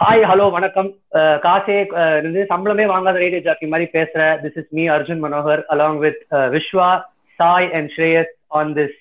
[0.00, 0.88] Hi hello வணக்கம்.
[1.44, 1.76] காசே
[2.18, 6.20] இருந்து சம்பளமே வாங்காத ரேடியோ ஜாக்கி மாதிரி பேசுற this is me Arjun Manohar along with
[6.54, 6.90] Viswa
[7.40, 9.00] Sai and Shreyas on this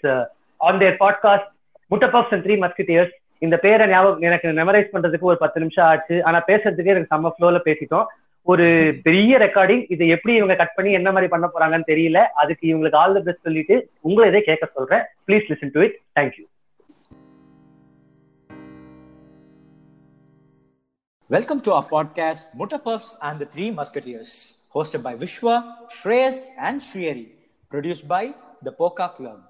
[0.61, 1.47] on their podcast
[1.91, 3.13] முட்டபப்ஸ் and three musketeers
[3.47, 6.17] இந்த பேரை ஞாபகம் எனக்கு மெமரைஸ் பண்றதுக்கு ஒரு பத்து நிமிஷம் ஆச்சு.
[6.27, 8.07] ஆனா பேசுறதுக்கு எனக்கு செம்ம ஃப்ளோல பேசிட்டோம்.
[8.47, 8.67] ஒரு
[9.07, 12.21] பெரிய ரெக்கார்டிங் இதை எப்படி இவங்க கட் பண்ணி என்ன மாதிரி பண்ண போறாங்கன்னு தெரியல.
[12.43, 13.77] அதுக்கு இவங்களுக்கு ஆல் தி பெஸ்ட் சொல்லிட்டு
[14.09, 15.05] உங்களை இதே கேட்க சொல்றேன்.
[15.27, 16.45] Please listen to it thank you
[21.29, 26.79] Welcome to our podcast, Mutta Puffs and the Three Musketeers, hosted by Vishwa, Shreyas, and
[26.79, 27.27] Shriyari,
[27.69, 29.43] produced by the Poka Club.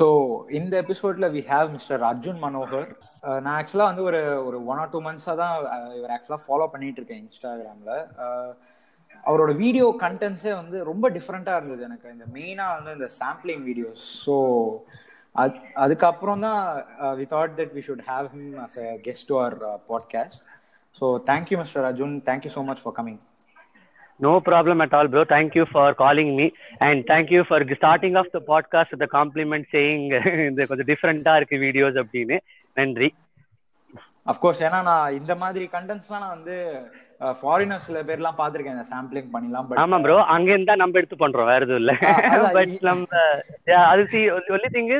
[0.00, 0.06] So
[0.50, 2.86] இந்த எபிசோட்ல we have mister Arjun Manohar
[3.38, 5.54] நான் ஆக்சுவலாக வந்து ஒரு ஒரு one R two மந்த்ஸாக தான்
[5.96, 8.50] இவர் ஆக்சுவலாக ஃபாலோ பண்ணிட்டு இருக்கேன் இன்ஸ்டாகிராமில் uh,
[9.24, 12.12] அவரோட வீடியோ கண்டென்ட்ஸே வந்து ரொம்ப டிஃப்ரெண்ட்டாக இருந்தது எனக்கு.
[12.12, 14.36] இந்த மெயினாக வந்து இந்த சாம்பிளிங் வீடியோஸ் ஸோ
[15.34, 16.62] அது அதுக்கப்புறம் தான்
[17.18, 19.58] we thought that we should have him as a guest to our
[19.90, 20.40] podcast
[20.96, 23.20] so thank you mister Arjun thank you so much for coming
[24.20, 25.24] No problem at all, bro.
[25.24, 26.46] Thank you for calling me.
[26.80, 30.02] And thank you for starting off the podcast with the compliment saying
[30.50, 32.36] இந்த கொஞ்சம் டிஃப்ரெண்டா இருக்கு videos அப்படின்னு.
[32.76, 33.08] நன்றி.
[34.26, 36.56] Of course ஏன்னா நான் இந்த மாதிரி கண்டென்ட்ஸ்லாம் நான் வந்து
[37.40, 41.50] ஃபாரினர்ஸ் சில பேர்லாம் பார்த்துருக்கேன் இந்த சாம்பிளிங் பண்ணிலாம் ஆமா ப்ரோ அங்க இருந்தா நம்ம எடுத்து பண்றோம்.
[41.52, 41.92] வேற எதுவும் இல்ல.
[42.56, 43.06] பட் நம்ம
[43.92, 44.20] அது சி
[44.56, 44.92] ஒன்லி திங்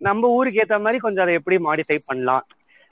[0.00, 2.44] நம்ம ஊருக்கு ஏத்த மாதிரி கொஞ்சம் அதை எப்படி மாடிஃபை பண்ணலாம்.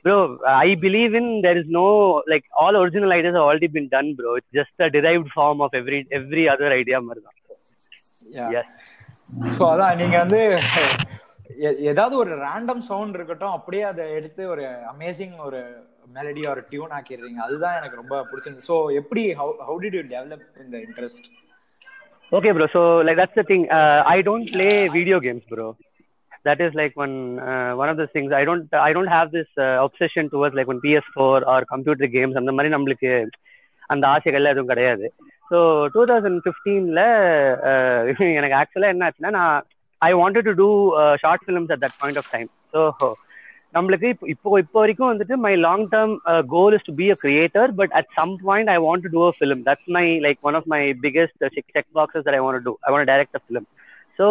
[0.05, 0.16] Bro
[0.60, 1.86] I believe in there is no
[2.33, 6.00] like all original ideas already been done bro it's just a derived form of every
[6.19, 7.38] every other idea மாதிரி தான்.
[9.56, 10.41] ஸோ அதான் நீங்க வந்து
[11.90, 15.61] ஏதாவது ஒரு ரேண்டம் சவுண்ட் இருக்கட்டும் அப்படியே அதை எடுத்து ஒரு அமேசிங் ஒரு
[16.14, 20.45] மெலடி ஒரு டியூன் ஆக்கிடுறீங்க அதுதான் எனக்கு ரொம்ப பிடிச்சிருந்தது ஸோ எப்படி how how did you develop
[20.64, 21.30] இந்த interest
[22.33, 22.67] Okay, bro.
[22.68, 23.62] So like that's the thing.
[23.70, 25.67] Uh, I don't play video games, bro.
[26.44, 28.30] That is like one uh, one of the things.
[28.32, 32.34] I don't I don't have this uh, obsession towards like one PS4 or computer games.
[32.36, 33.10] அந்த மாதிரி நம்மளுக்கு
[33.90, 35.06] அந்த ஆசைகள் எதுவும் கிடையாது
[35.50, 35.58] so
[35.94, 37.00] two thousand ஃபிஃப்டீனில்
[38.38, 39.56] எனக்கு ஆக்சுவலாக என்ன ஆச்சுன்னா நான்
[40.02, 40.68] I wanted to do
[41.22, 42.82] short films at that point of time so
[43.74, 46.14] நம்மளுக்கு இப்போ இப்போ இப்போ வரைக்கும் வந்துட்டு my long term
[46.52, 49.32] goal is to be a creator but at some point I want to do a
[49.38, 53.11] film that's my like one of my biggest check boxes I want to I want
[53.12, 53.66] direct a film
[54.18, 54.28] so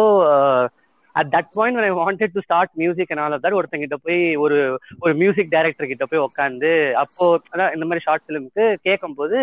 [1.14, 4.58] at that point I wanted to start music and all of that ஒருத்தங்கிட்ட போய் ஒரு
[5.04, 6.70] ஒரு music director கிட்ட போய் உட்காந்து
[7.02, 9.38] அப்போ அதான் இந்த மாதிரி ஷார்ட் ஃபிலிம்க்கு கேட்கும்போது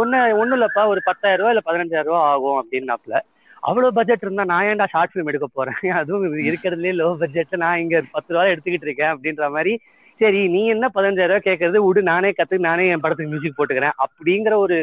[0.00, 3.14] ஒன்று ஒன்றும் இல்லைப்பா ஒரு பத்தாயிரம் ரூபா இல்லை பதினஞ்சாயிரம் ரூபா ஆகும் அப்படின்னாப்ல.
[3.62, 5.78] அவ்வளோ பட்ஜெட் இருந்தா நான் ஏன்டா ஷார்ட் ஃபிலிம் எடுக்க போறேன்?
[6.00, 9.72] அதுவும் இருக்கிறதுலே லோ பட்ஜெட்ல நான் இங்க பத்து ரூபா எடுத்துக்கிட்டு இருக்கேன் அப்படின்ற மாதிரி.
[10.20, 14.54] சரி நீ என்ன பதினஞ்சாயிரம் ரூபா கேட்கறது விடு நானே கத்து நானே என் படத்துக்கு மியூசிக் போட்டுக்கிறேன் அப்படிங்கிற
[14.64, 14.76] ஒரு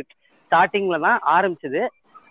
[0.45, 1.81] ஸ்டார்டிங்ல தான் ஆரம்பிச்சது.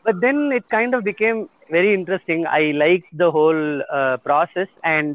[0.07, 1.41] But then it kind of became
[1.73, 3.63] very interesting I like the whole
[4.27, 5.13] process and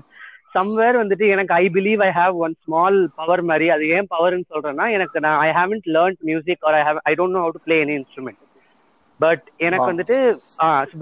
[0.58, 4.86] somewhere வந்துட்டு எனக்கு I believe I have one small power மாதிரி அது ஏன் பவர்னு சொல்றேன்னா
[4.98, 7.78] எனக்கு நான் I haven't learn music or I have I don't know how to play
[7.86, 8.42] any instrument
[9.20, 9.90] but எனக்கு.
[9.92, 10.18] வந்துட்டு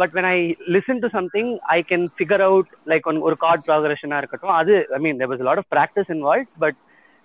[0.02, 0.38] but when I
[0.76, 4.56] listen to something I can figure out like ஒரு கார்ட் ப்ராக்ரஷனா இருக்கட்டும்.
[4.60, 6.78] அது I mean there was lot of practice involve but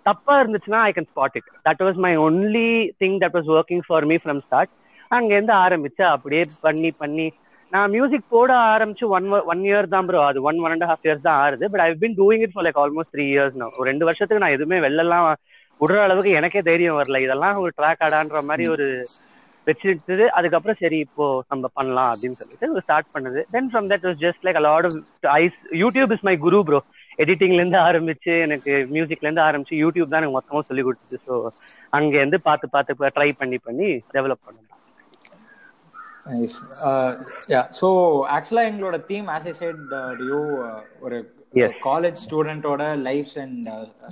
[0.07, 2.71] தப்பா இருந்துச்சுன்னா I can spot it that was my only
[3.03, 4.73] thing that was working for me from start
[5.11, 7.27] அங்கேருந்து ஆரம்பிச்சு அப்படியே பண்ணி பண்ணி
[7.73, 11.27] நான் மியூசிக் போட ஆரம்பிச்சு ஒன் ஒன் இயர் தான் ப்ரோ அது one one and half years
[11.27, 14.07] தான் ஆறுது but I been doing it for like almost three years நான் ஒரு ரெண்டு
[14.09, 15.27] வருஷத்துக்கு நான் எதுவுமே வெளிலலாம்
[15.81, 17.21] விடுற அளவுக்கு எனக்கே தைரியம் வரல.
[17.27, 18.87] இதெல்லாம் ஒரு ட்ராக் ஆடான்ற மாதிரி ஒரு
[19.67, 23.41] வச்சுட்டு அதுக்கப்புறம் சரி இப்போ நம்ம பண்ணலாம் அப்படின்னு சொல்லிட்டு ஸ்டார்ட் பண்ணது.
[23.55, 24.97] Then from that was just like lot of
[25.41, 26.81] ice YouTube is my guru bro
[27.25, 31.35] எடிட்டிங்ல இருந்து ஆரம்பிச்சு எனக்கு மியூசிக்ல இருந்து ஆரம்பிச்சு யூடியூப் தான் எனக்கு மொத்தமா சொல்லி கொடுத்துச்சு ஸோ
[31.99, 34.67] அங்க இருந்து பார்த்து பார்த்து ட்ரை பண்ணி பண்ணி டெவலப் பண்ணேன்.
[34.67, 34.70] நைஸ்
[37.55, 37.89] யா ஸோ
[38.37, 39.83] ஆக்சுவலாக எங்களோட theme as I said
[40.31, 40.41] you
[41.01, 41.19] ஒரு.
[41.87, 43.69] காலேஜ் ஸ்டூடெண்ட்டோட லைஃப்ஸ் அண்ட்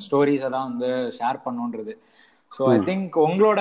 [0.06, 0.88] ஸ்டோரிஸை தான் வந்து
[1.18, 1.92] ஷேர் பண்ணுன்றது.
[2.52, 3.60] ஸோ ஐ திங்க் உங்களோட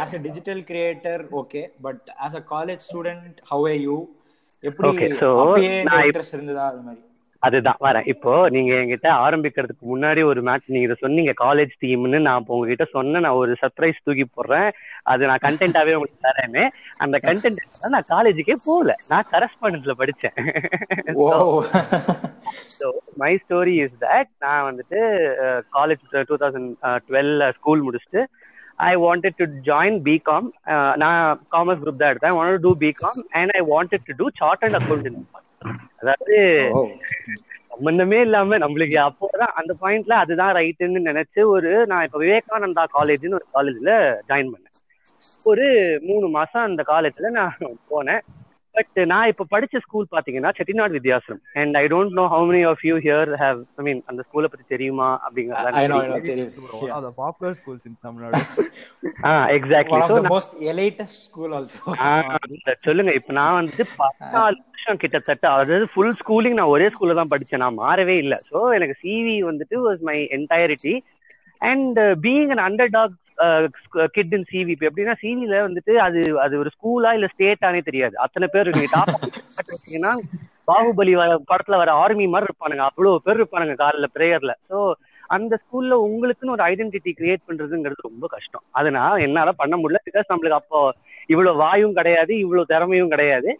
[0.00, 3.96] as a digital creator okay but as a college student how are you
[4.64, 4.88] எப்படி
[6.06, 7.02] இன்ட்ரெஸ்ட் இருந்ததா அது மாதிரி?
[7.46, 8.06] அதுதான் வரேன்.
[8.12, 12.86] இப்போ நீங்க என்கிட்ட ஆரம்பிக்கிறதுக்கு முன்னாடி ஒரு மேட்ச் நீங்க இதை சொன்னீங்க காலேஜ் டீம்னு நான் இப்போ உங்ககிட்ட
[12.94, 14.68] சொன்ன நான் ஒரு சர்ப்ரைஸ் தூக்கி போடுறேன்.
[15.12, 16.64] அது நான் கண்டென்ட்டாவே உங்களுக்கு தரேன்னு.
[17.04, 17.62] அந்த கண்டென்ட்
[17.94, 18.96] நான் காலேஜுக்கே போகல.
[19.12, 20.36] நான் கரஸ்பாண்டன்ஸ்ல படிச்சேன்.
[21.22, 21.28] ஓ.
[22.76, 22.86] So
[23.22, 25.00] my story is that நான் வந்துட்டு
[25.78, 26.70] college two thousand
[27.08, 28.22] twelve school முடிச்சுட்டு
[28.90, 30.48] I wanted to join BCom
[31.02, 31.20] நான்
[31.54, 32.36] காமர்ஸ் குரூப் தான் எடுத்தேன்.
[32.38, 35.08] Want to BCom and I wanted to do chart and account
[35.96, 36.36] அதாவது
[37.70, 43.46] சம்பந்தமே இல்லாம நம்மளுக்கு அப்போதான் அந்த பாயிண்ட்ல அதுதான் ரைட்டுன்னு நினைச்சு ஒரு நான் இப்ப விவேகானந்தா காலேஜ்னு ஒரு
[43.54, 43.92] காலேஜ்ல
[44.28, 44.74] ஜாயின் பண்ணேன்.
[45.44, 45.66] ஒரு
[46.02, 47.54] மூணு மாசம் அந்த காலேஜ்ல நான்
[47.90, 48.22] போனேன்.
[48.78, 52.82] பட் நான் இப்ப படிச்ச ஸ்கூல் பாத்தீங்கன்னா Chettinad Vidyashram and I don't know how many of
[52.88, 56.62] you here have I mean அந்த ஸ்கூலை பத்தி தெரியுமா I know, I know, அப்படிங்கறது தெரியுது.
[56.80, 58.66] One of the popular schools in Tamil Nadu.
[59.28, 61.80] Ah exactly One of so the most elitist school also.
[62.86, 63.12] சொல்லுங்க.
[63.20, 67.62] இப்ப நான் வந்துட்டு பதினாலு வருஷம் கிட்டத்தட்ட அதாவது ஃபுல் ஸ்கூலிங் நான் ஒரே ஸ்கூல்ல தான் படிச்சேன்.
[67.64, 68.38] நான் மாறவே இல்லை.
[68.50, 70.94] ஸோ எனக்கு சிவி வந்துட்டு was my entirety
[71.60, 72.64] and being an
[72.96, 73.16] underdog
[74.16, 78.14] kid in CV இப்போ எப்படின்னா சிவில வந்துட்டு அது அது ஒரு ஸ்கூலா இல்ல ஸ்டேட்டானே தெரியாது.
[78.24, 80.12] அத்தனை பேர் இருக்கீங்கன்னா
[80.70, 82.86] பாகுபலி வர படத்துல வர ஆர்மி மாதிரி இருப்பானுங்க.
[82.90, 84.78] அவ்வளவு பேர் இருப்பானுங்க காலில் பிரேயர்ல ஸோ
[85.36, 88.64] அந்த ஸ்கூல்ல உங்களுக்குன்னு ஒரு ஐடென்டிட்டி கிரியேட் பண்றதுங்கிறது ரொம்ப கஷ்டம்.
[88.78, 90.00] அது நான் என்னால பண்ண முடியல.
[90.08, 90.80] பிகாஸ் நம்மளுக்கு அப்போ
[91.34, 93.50] இவ்வளவு வாயும் கிடையாது இவ்வளவு திறமையும் கிடையாது.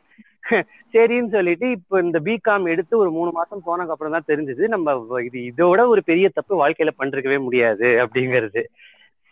[0.94, 4.62] சரின்னு சொல்லிட்டு இப்போ இந்த பிகாம் எடுத்து ஒரு மூணு மாசம் போனதுக்கு அப்புறம் தான் தெரிஞ்சது.
[4.74, 4.94] நம்ம
[5.26, 8.62] இது இதோட ஒரு பெரிய தப்பு வாழ்க்கையில பண்ணிருக்கவே முடியாது அப்படிங்கிறது.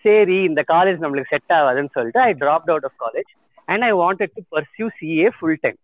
[0.06, 3.30] சரி இந்த காலேஜ் நம்மளுக்கு செட் ஆகாதுன்னு சொல்லிட்டு I dropped out of college
[3.68, 5.80] and I wanted to pursue CA full time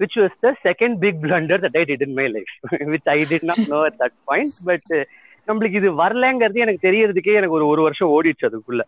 [0.00, 2.54] which was the second big blunder that I did in my life,
[2.92, 4.54] which I did not know at that point.
[4.68, 5.04] But uh,
[5.48, 8.82] நம்மளுக்கு இது வரலங்கிறது எனக்கு தெரியறதுக்கே எனக்கு ஒரு ஒரு வருஷம் ஓடிடுச்சு அதுக்குள்ள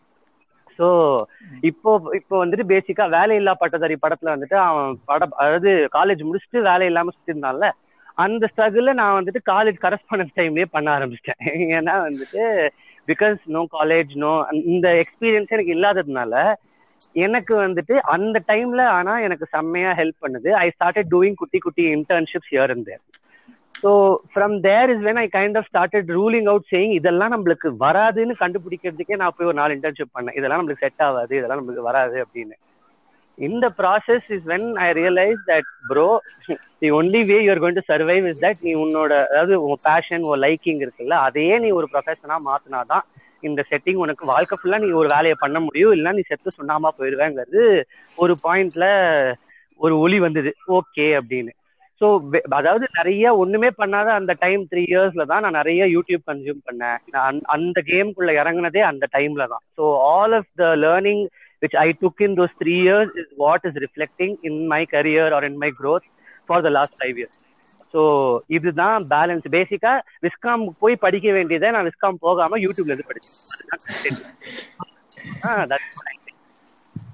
[0.79, 0.87] so
[1.61, 7.13] இப்போ இப்போ வந்துட்டு பேசிக்கா வேலையில்லா பட்டதாரி படத்துல வந்துட்டு அவன் படம் அதாவது காலேஜ் முடிச்சுட்டு வேலை இல்லாம
[7.17, 7.69] சுத்திருந்தான்ல
[8.19, 11.43] அந்த ஸ்ட்ரகிள் நான் வந்துட்டு காலேஜ் கரஸ்பாண்டன்ஸ் டைம்லயே பண்ண ஆரம்பிச்சிட்டேன்
[11.79, 12.43] ஏன்னா வந்துட்டு
[13.09, 14.33] பிகாஸ் நோ காலேஜ் நோ
[14.75, 16.35] இந்த எக்ஸ்பீரியன்ஸ் எனக்கு இல்லாததுனால
[17.25, 20.51] எனக்கு வந்துட்டு அந்த டைம்ல ஆனா எனக்கு செம்மையா ஹெல்ப் பண்ணுது.
[20.65, 23.03] ஐ ஸ்டார்டட் டூயிங் குட்டி குட்டி internships here and there
[23.83, 23.91] so
[24.33, 29.19] from there is when I kind of started ruling out saying இதெல்லாம் நம்மளுக்கு வராதுன்னு கண்டுபிடிக்கிறதுக்கே
[29.23, 30.37] நான் போய் ஒரு நாலு இன்டர்ன்ஷிப் பண்ணேன்.
[30.39, 32.57] இதெல்லாம் நம்மளுக்கு செட் ஆகாது இதெல்லாம் நம்மளுக்கு வராது அப்படின்னு.
[33.39, 36.09] இந்த process is when I realise that bro
[36.83, 40.43] the only way you're going to survive is that நீ உன்னோட அதாவது உன் பேஷன் உன்
[40.47, 43.05] லைக்கிங் இருக்குல்ல அதையே நீ ஒரு ப்ரொஃபஷனா மாத்தினாதான்
[43.43, 47.63] இந்த செட்டிங் உனக்கு வாழ்க்கை ஃபுல்லா நீ ஒரு வேலையை பண்ண முடியும் இல்லைன்னா நீ செத்து சுண்ணாமா போயிடுவேங்கிறது
[48.19, 48.87] ஒரு பாயிண்ட்ல
[49.81, 50.51] ஒரு ஒளி வந்தது.
[50.79, 51.53] ஓகே அப்படின்னு.
[52.01, 52.07] ஸோ
[52.59, 56.99] அதாவது நிறைய ஒண்ணுமே பண்ணாத அந்த டைம் த்ரீ இயர்ஸ்ல தான் நான் நிறைய யூடியூப் கன்சியூம் பண்ணேன்.
[57.17, 59.65] நான் அந்த கேம்குள்ள இறங்குனதே அந்த டைம்ல தான்.
[59.77, 61.23] So all of the learning
[61.65, 65.43] which I took in those three years is what is reflecting in my career or
[65.51, 66.07] in my growth
[66.49, 67.37] for the last five years.
[67.95, 68.03] So
[68.57, 69.93] இதுதான் balance பேசிக்கா
[70.25, 73.37] Viscom போய் படிக்க வேண்டியதை நான் Viscom போகாம யூடியூப்ல இருந்து படிச்சேன்.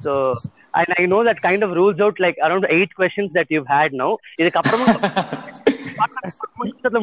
[0.04, 0.12] So
[0.78, 3.96] and I know that kind of rules out like around eight questions that you had
[4.02, 4.08] no
[4.40, 5.00] இதுக்கப்புறமும்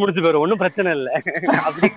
[0.02, 1.14] முடிச்சு போயிடும் ஒன்றும் பிரச்சனை இல்லை.
[1.68, 1.90] அப்படி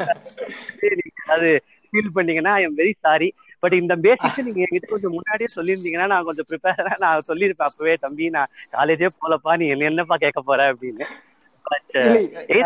[0.82, 1.04] சரி
[1.36, 1.50] அது
[1.92, 3.28] ஃபீல் பண்ணீங்கன்னா I am very sorry
[3.62, 7.94] but இந்த பேசிக் நீங்க என்கிட்ட கொஞ்சம் முன்னாடியே சொல்லியிருந்தீங்கன்னா நான் கொஞ்சம் ப்ரிப்பேரா நான் சொல்லியிருப்பேன் அப்பவே.
[8.04, 10.60] தம்பி நான் காலேஜே போலப்பா நீ என்ன என்னப்பா கேட்க போற?
[10.72, 11.06] அப்படின்னு.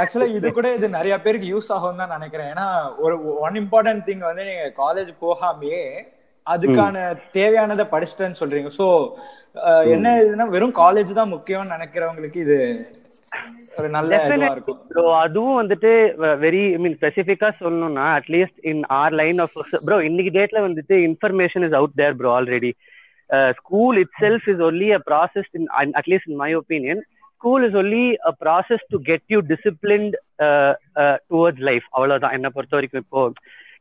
[0.02, 2.50] ஆக்சுவலா இது கூட இது நிறைய பேருக்கு யூஸ் ஆகும் தான் நினைக்கிறேன்.
[2.54, 2.66] ஏன்னா
[3.04, 3.14] ஒரு
[3.46, 5.82] ஒன் இம்பார்ட்டன்ட் திங் வந்து நீங்க காலேஜ் போகாமையே
[6.46, 6.96] அதுக்கான
[7.38, 8.70] தேவையானதை படிச்சிட்டேன்னு சொல்றீங்க.
[8.78, 8.86] சோ
[9.94, 12.58] என்ன இதுன்னா வெறும் காலேஜ் தான் முக்கியம்னு நினைக்கிறவங்களுக்கு இது
[13.78, 14.78] ஒரு நல்ல இதுவா இருக்கும்.
[14.90, 15.90] ப்ரோ அதுவும் வந்துட்டு
[16.44, 19.56] வெரி ஐ மீன் ஸ்பெசிஃபிக்கா சொல்லணும்னா at least in our line of
[19.86, 22.72] bro இன்னைக்கு டேட்ல வந்துட்டு information is out there bro already
[23.60, 25.68] school itself is only a process in
[26.00, 27.02] at least in my opinion
[27.40, 30.14] school is only a process to get you disciplined
[31.30, 32.34] towards life அவ்வளவுதான்.
[32.38, 33.22] என்னை பொறுத்த வரைக்கும் இப்போ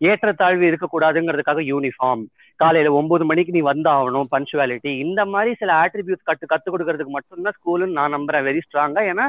[0.03, 2.24] ஏற்றத்தாழ்வு இருக்கக்கூடாதுங்கிறதுக்காக uniform
[2.60, 7.98] காலையில ஒன்பது மணிக்கு நீ வந்தாகணும் பஞ்சுவாலிட்டி இந்த மாதிரி சில ஆட்ரிபியூட் கற்று கற்றுக் கொடுக்கறதுக்கு மட்டும்தான் ஸ்கூலுன்னு
[8.00, 8.45] நான் நம்புறேன்.
[8.48, 9.25] வெரி ஸ்ட்ராங்கா ஏன்னா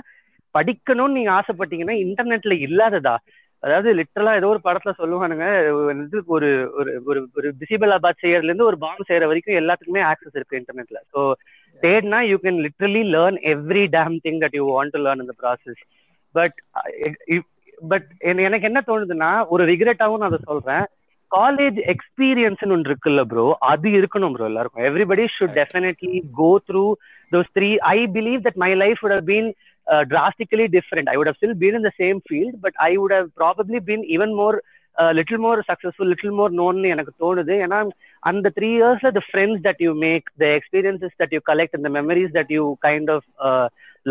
[0.54, 3.14] படிக்கணும்னு நீங்க ஆசைப்பட்டீங்கன்னா இன்டர்நெட்ல இல்லாததா?
[3.62, 5.44] அதாவது லிட்டரலா ஏதோ ஒரு படத்துல சொல்லுவானுங்க
[6.00, 10.60] இது ஒரு ஒரு ஒரு ஒரு பிசிபலாபாத் செய்யறதுல இருந்து ஒரு பாம் செய்யற வரைக்கும் எல்லாத்துக்குமே ஆக்சஸ் இருக்கு
[10.60, 11.20] இன்டர்நெட்ல so
[11.80, 15.80] தேட்னா you can literally learn every damn thing that you want to learn இந்த ப்ராசஸ்
[16.34, 16.58] பட்
[17.88, 20.84] பட் எனக்கு என்ன தோணுதுன்னா ஒரு ரிக்ரெட்டாவும் நான் அதை சொல்றேன்.
[21.30, 24.84] காலேஜ் எக்ஸ்பீரியன்ஸ்னு ஒன்று இருக்குல்ல ப்ரோ அது இருக்கணும் ப்ரோ எல்லாருக்கும்.
[24.88, 26.84] Everybody should definitely go through
[27.32, 29.54] those three I believe that my life would have been
[30.12, 31.06] drastically different.
[31.12, 34.02] I would have still been in the same field, but I would have probably been
[34.14, 34.54] even more,
[34.96, 37.54] uh, little more successful, little more known எனக்கு தோணுது.
[37.64, 37.78] ஏன்னா
[38.22, 42.32] அந்த three இயர்ஸ்ல the friends that you make the experiences that you collect அந்த memories
[42.38, 43.26] that you kind of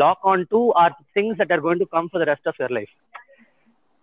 [0.03, 2.75] log on to or things that are going to come for the rest of your
[2.79, 2.93] life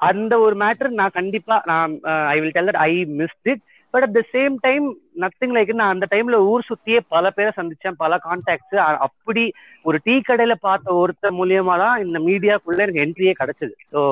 [0.00, 1.92] அந்த ஒரு matter நான் கண்டிப்பா நான்
[2.32, 3.62] I will tell that I missed it
[3.94, 4.84] but at the same time
[5.22, 8.76] nothing like நான் அந்த டைம்ல ஊர் சுத்தியே பல பேரை சந்திச்சேன் பல கான்டாக்ட்ஸ்
[9.06, 9.44] அப்படி
[9.84, 13.74] ஒரு டீ கடையில பார்த்த ஒருத்தர் மூலியமா தான் இந்த மீடியாக்குள்ள எனக்கு என்ட்ரியே கிடைச்சது.
[13.94, 14.02] ஸோ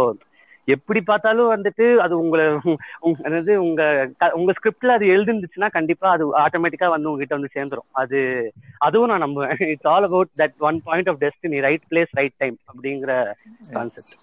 [0.68, 2.44] எப்படி பார்த்தாலும் வந்துட்டு அது உங்களை
[3.26, 3.82] அதாவது உங்க
[4.38, 7.88] உங்க ஸ்கிரிப்ட்ல அது எழுதிருந்துச்சுன்னா கண்டிப்பா அது ஆட்டோமேட்டிக்கா வந்து உங்ககிட்ட வந்து சேர்ந்துரும்.
[8.02, 8.18] அது
[8.86, 9.54] அதுவும் நான் நம்புவேன்.
[9.72, 13.14] It's all about that one point of destiny right place right time அப்படிங்கிற
[13.76, 14.16] கான்செப்ட்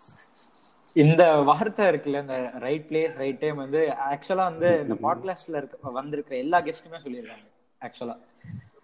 [0.95, 3.79] இந்த வார்த்தை இருக்குல்ல இந்த ரைட் பிளேஸ் ரைட் டைம் வந்து
[4.11, 7.45] ஆக்சுவலா வந்து இந்த பாட்காஸ்ட்ல இருக்க வந்திருக்கிற எல்லா கெஸ்ட்டுமே சொல்லியிருக்காங்க
[7.81, 8.15] ஆக்சுவலா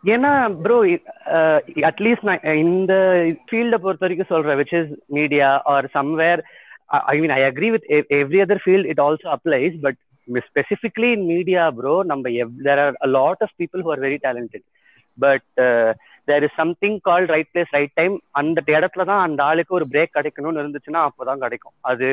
[0.04, 0.32] ஏன்னா
[0.64, 0.78] ப்ரோ
[1.90, 2.94] அட்லீஸ்ட் நான் இந்த
[3.48, 6.42] ஃபீல்டை பொறுத்த வரைக்கும் சொல்றேன் which is media are somewhere
[7.12, 7.88] I mean I agree with
[8.20, 10.00] every other field it also applies but
[10.48, 12.30] specifically in media bro நம்ம
[12.62, 14.66] there are a lot of people who are very talented
[15.18, 15.48] but
[16.28, 20.16] there is something call right place right time அந்த இடத்துல தான் அந்த ஆளுக்கு ஒரு break
[20.18, 21.76] கிடைக்கணும்னு இருந்துச்சுன்னா அப்போதான் கிடைக்கும்.
[21.92, 22.10] அது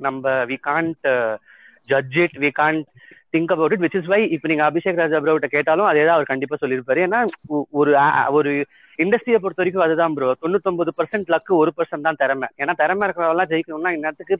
[0.00, 1.06] நம்ம we can't
[1.90, 2.86] judge it we can't
[3.34, 6.14] think about it which is why இப்போ நீங்க அபிஷேக் ராஜா ப்ரோ கிட்ட கேட்டாலும் அதே தான்
[6.16, 7.00] அவர் கண்டிப்பா சொல்லியிருப்பாரு.
[7.06, 7.18] ஏன்னா
[7.80, 7.92] ஒரு
[8.38, 8.50] ஒரு
[8.98, 12.48] இண்டஸ்ட்ரியை பொறுத்த வரைக்கும் அதுதான் ப்ரோ தொண்ணூத்தொன்பது பர்சன்ட் லக்கு ஒரு பர்சன்ட் தான் திறமை.
[12.62, 14.36] ஏன்னா திறமை இருக்கிறவெல்லாம் ஜெயிக்கணும்னா இந்நேரத்துக்கு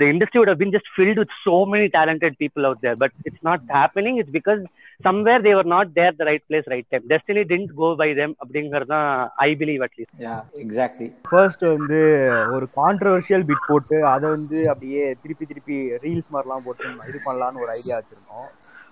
[0.00, 3.46] the industry would been just filled with so many talented people out there but it's
[3.50, 4.62] not happening it's because
[5.02, 7.02] they were not there the right place right time.
[7.06, 9.08] Destiny didn't go by them அப்படிங்கிறது தான்
[9.40, 11.98] I believe at least yeah exactly first வந்து
[12.54, 17.72] ஒரு controversial bit போட்டு அதை வந்து அப்படியே திருப்பி திருப்பி ரீல்ஸ் மாதிரிலாம் போட்டு இது பண்ணலான்னு ஒரு
[17.76, 18.48] ஐடியா வச்சிருக்கோம்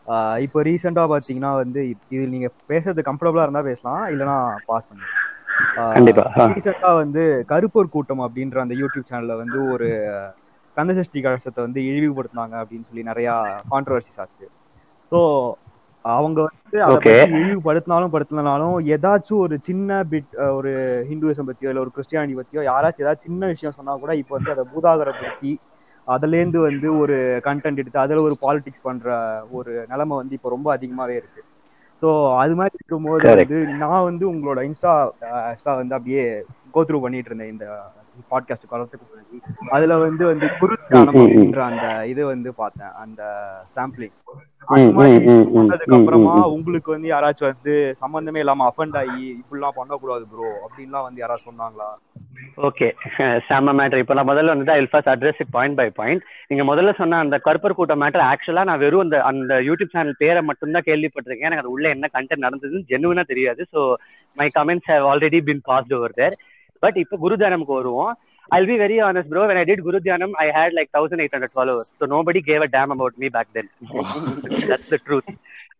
[0.08, 4.36] ஆஹ் இப்போ ரீசெண்டாக பார்த்தீங்கன்னா வந்து இது நீங்க பேசுறது கம்ஃபர்டபுளா இருந்தா பேசலாம் இல்லைன்னா
[4.68, 4.88] பாஸ்
[5.94, 6.24] கண்டிப்பா.
[6.24, 6.34] ஆ.
[6.34, 9.88] பண்ணிக்கலாம் ரீசெண்டா வந்து கருப்பூர் கூட்டம் அப்படின்ற அந்த யூடியூப் சேனல்ல வந்து ஒரு
[10.76, 13.28] கந்தசஷ்டி கலசத்தை வந்து இழிவுபடுத்தினாங்க அப்படின்னு சொல்லி நிறைய
[13.72, 14.46] கான்ட்ரவர்சிஸ் ஆச்சு.
[15.12, 15.20] ஸோ
[16.04, 20.70] அவங்க வந்து அதை இழிவுபடுத்தினாலும் படுத்தினாலும் ஏதாச்சும் ஒரு சின்ன பிட் ஒரு
[21.08, 24.64] ஹிந்துவிசம் பத்தியோ இல்ல ஒரு கிறிஸ்டியானிட்டி பத்தியோ யாராச்சும் ஏதாச்சும் சின்ன விஷயம் சொன்னா கூட இப்போ வந்து அதை
[24.72, 25.52] பூதாகரப்படுத்தி
[26.06, 29.08] அதுலேருந்து வந்து ஒரு கண்டென்ட் எடுத்து அதுல ஒரு பாலிடிக்ஸ் பண்ற
[29.52, 31.42] ஒரு நிலைமை வந்து இப்போ ரொம்ப அதிகமாவே இருக்கு
[32.02, 32.08] ஸோ
[32.42, 33.22] அது மாதிரி இருக்கும்போது.
[33.32, 34.92] வந்து நான் வந்து உங்களோட இன்ஸ்டா
[35.52, 36.24] இன்ஸ்டா வந்து அப்படியே
[36.74, 37.66] கோத்ரூ பண்ணிட்டு இருந்தேன் இந்த
[38.30, 39.38] பாட்காஸ்ட் வளர்த்துக்கு முன்னாடி.
[39.70, 41.28] அதுல வந்து வந்து குரு தியானம் ம், ம், ம்.
[41.28, 42.92] அப்படின்ற அந்த இது வந்து பார்த்தேன்.
[42.96, 43.22] அந்த
[43.76, 44.16] சாம்பிளிங்
[45.96, 46.32] அப்புறமா.
[46.48, 51.88] உங்களுக்கு வந்து யாராச்சும் வந்து சம்பந்தமே இல்லாம அஃபண்ட் ஆகி இப்படிலாம் பண்ணக்கூடாது ப்ரோ அப்படின்லாம் வந்து யாராவது சொன்னாங்களா?
[52.58, 52.88] ஓகே
[53.48, 56.96] செம்ம மேட்டர் இப்போ நான் முதல்ல வந்துட்டு I first address it point by point நீங்க முதல்ல
[56.96, 61.48] சொன்ன அந்த கருப்பர் கூட்டம் மேட்டர் ஆக்சுவலா நான் வெறும் அந்த அந்த யூடியூப் சேனல் பேரை மட்டும்தான் கேள்விப்பட்டிருக்கேன்.
[61.48, 63.64] எனக்கு அது உள்ள என்ன கண்டென்ட் நடந்ததுன்னு ஜெனுவனா தெரியாது.
[63.72, 63.80] So
[64.36, 66.36] my comments have already been past over there
[66.84, 68.14] but இப்போ குருதானமுக்கு வருவோம்
[68.50, 69.46] I'll be very honest, bro.
[69.46, 71.90] When I did Guru Dhyanam, I had like 1,800 followers.
[71.98, 73.66] So nobody gave a damn about me back then.
[74.70, 75.28] That's the truth.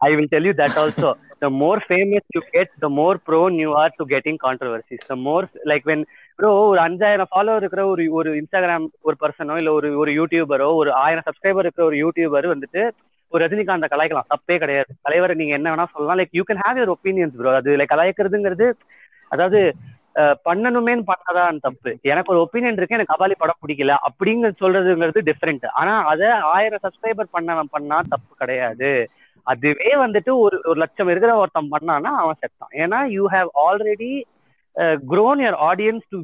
[0.01, 1.09] I will tell you that also.
[1.41, 5.01] The more famous you get, the more prone you are to getting controversies.
[5.13, 6.03] The more, like when,
[6.39, 10.93] bro, ஒரு அஞ்சாயிரம் follower இருக்கிற ஒரு ஒரு Instagram ஒரு பர்சனோ இல்ல ஒரு ஒரு யூடியூபரோ ஒரு
[11.05, 12.83] ஆயிரம் சப்ஸ்கிரைபர் இருக்கிற ஒரு யூடியூபர் வந்துட்டு
[13.33, 16.95] ஒரு ரஜினிகாந்த கலாய்க்கலாம் தப்பே கிடையாது தலைவர் நீங்க என்ன வேணா சொல்லலாம் like you can have your
[16.97, 18.69] opinions bro அது லைக் கலாய்க்கிறதுங்கிறது
[19.35, 19.61] அதாவது
[20.19, 21.99] அஹ், பண்ணணுமேன்னு பண்ணதான் தப்பு.
[22.03, 27.33] எனக்கு ஒரு ஒப்பீனியன் இருக்கு எனக்கு கபாலி படம் பிடிக்கல அப்படிங்க சொல்றதுங்கிறது டிஃப்ரெண்ட் ஆனா அதை ஆயிரம் சப்ஸ்கிரைபர்
[27.33, 28.91] பண்ணவன் பண்ணா தப்பு கிடையாது.
[29.47, 34.11] அதுவே வந்துட்டு ஒரு ஒரு லட்சம் இருக்கிற ஒருத்தன் பண்ணானா அவன் செத்தான் ஏன்னா you have already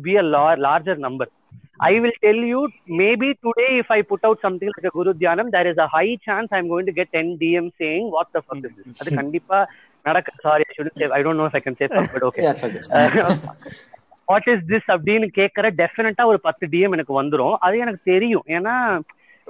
[0.03, 1.27] be a lar- larger number.
[1.81, 5.51] I will tell you, maybe today, if I put out something like a Guru Dhyanam,
[5.51, 8.59] there is a high chance I'm going to get 10 DM saying, What the fuck
[8.59, 9.01] is this?
[9.01, 9.59] அது கண்டிப்பா
[10.05, 10.63] நடக்க sorry
[11.09, 12.41] I say stuff, but okay.
[12.41, 13.37] Yeah, it's okay.
[14.25, 17.55] What is this அப்படின்னு கேட்கற டெஃபினட்டா ஒரு பத்து DM எனக்கு வந்துரும்.
[17.61, 18.43] அது எனக்கு தெரியும்.
[18.47, 19.01] ஏன்னா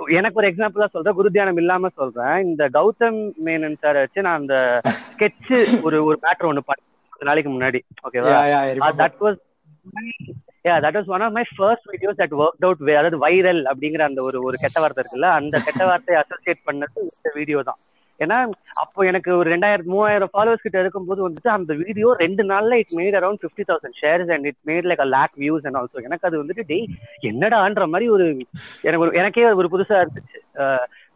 [0.09, 1.15] எனக்கு ஒரு எக்ஸாம்பிளா சொல்றேன்.
[1.15, 2.45] குரு தியானம் இல்லாம சொல்றேன்.
[2.45, 4.81] இந்த கௌதம் மேனன் சார் வச்சு நான் அந்த
[5.17, 6.87] ஸ்கெட்ச் ஒரு ஒரு மேட்டர் ஒண்ணு பண்ணேன்.
[7.09, 7.81] கொஞ்ச நாளைக்கு முன்னாடி.
[8.13, 8.31] ஓகேவா.
[8.99, 9.37] That was
[10.69, 14.01] yeah that was one of my first videos that worked out வே- அதாவது வைரல் அப்படிங்கிற
[14.01, 17.77] அந்த ஒரு ஒரு கெட்ட வார்த்தை இருக்குல்ல அந்த கெட்ட வார்த்தையை அசோசியேட் பண்ணது இந்த வீடியோ தான்.
[18.21, 18.37] ஏன்னா
[18.83, 23.17] அப்போ எனக்கு ஒரு ரெண்டாயிரம் மூவாயிரம் ஃபாலோவர்ஸ் கிட்ட இருக்கும்போது வந்துட்டு அந்த வீடியோ ரெண்டு நாள்ல it made
[23.21, 26.43] around fifty thousand shares and it made like a lakh views and also எனக்கு அது
[26.43, 26.87] வந்துட்டு டெய்
[27.31, 28.27] என்னடான்ற மாதிரி ஒரு
[28.87, 30.41] எனக்கு ஒரு எனக்கே ஒரு புதுசா இருந்துச்சு.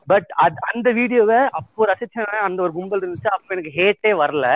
[0.08, 0.28] பட்
[0.70, 3.30] அந்த வீடியோவை அப்போ ரசிச்சவன் அந்த ஒரு கும்பல் இருந்துச்சு.
[3.36, 4.46] அப்போ எனக்கு ஹேட்டே வரல.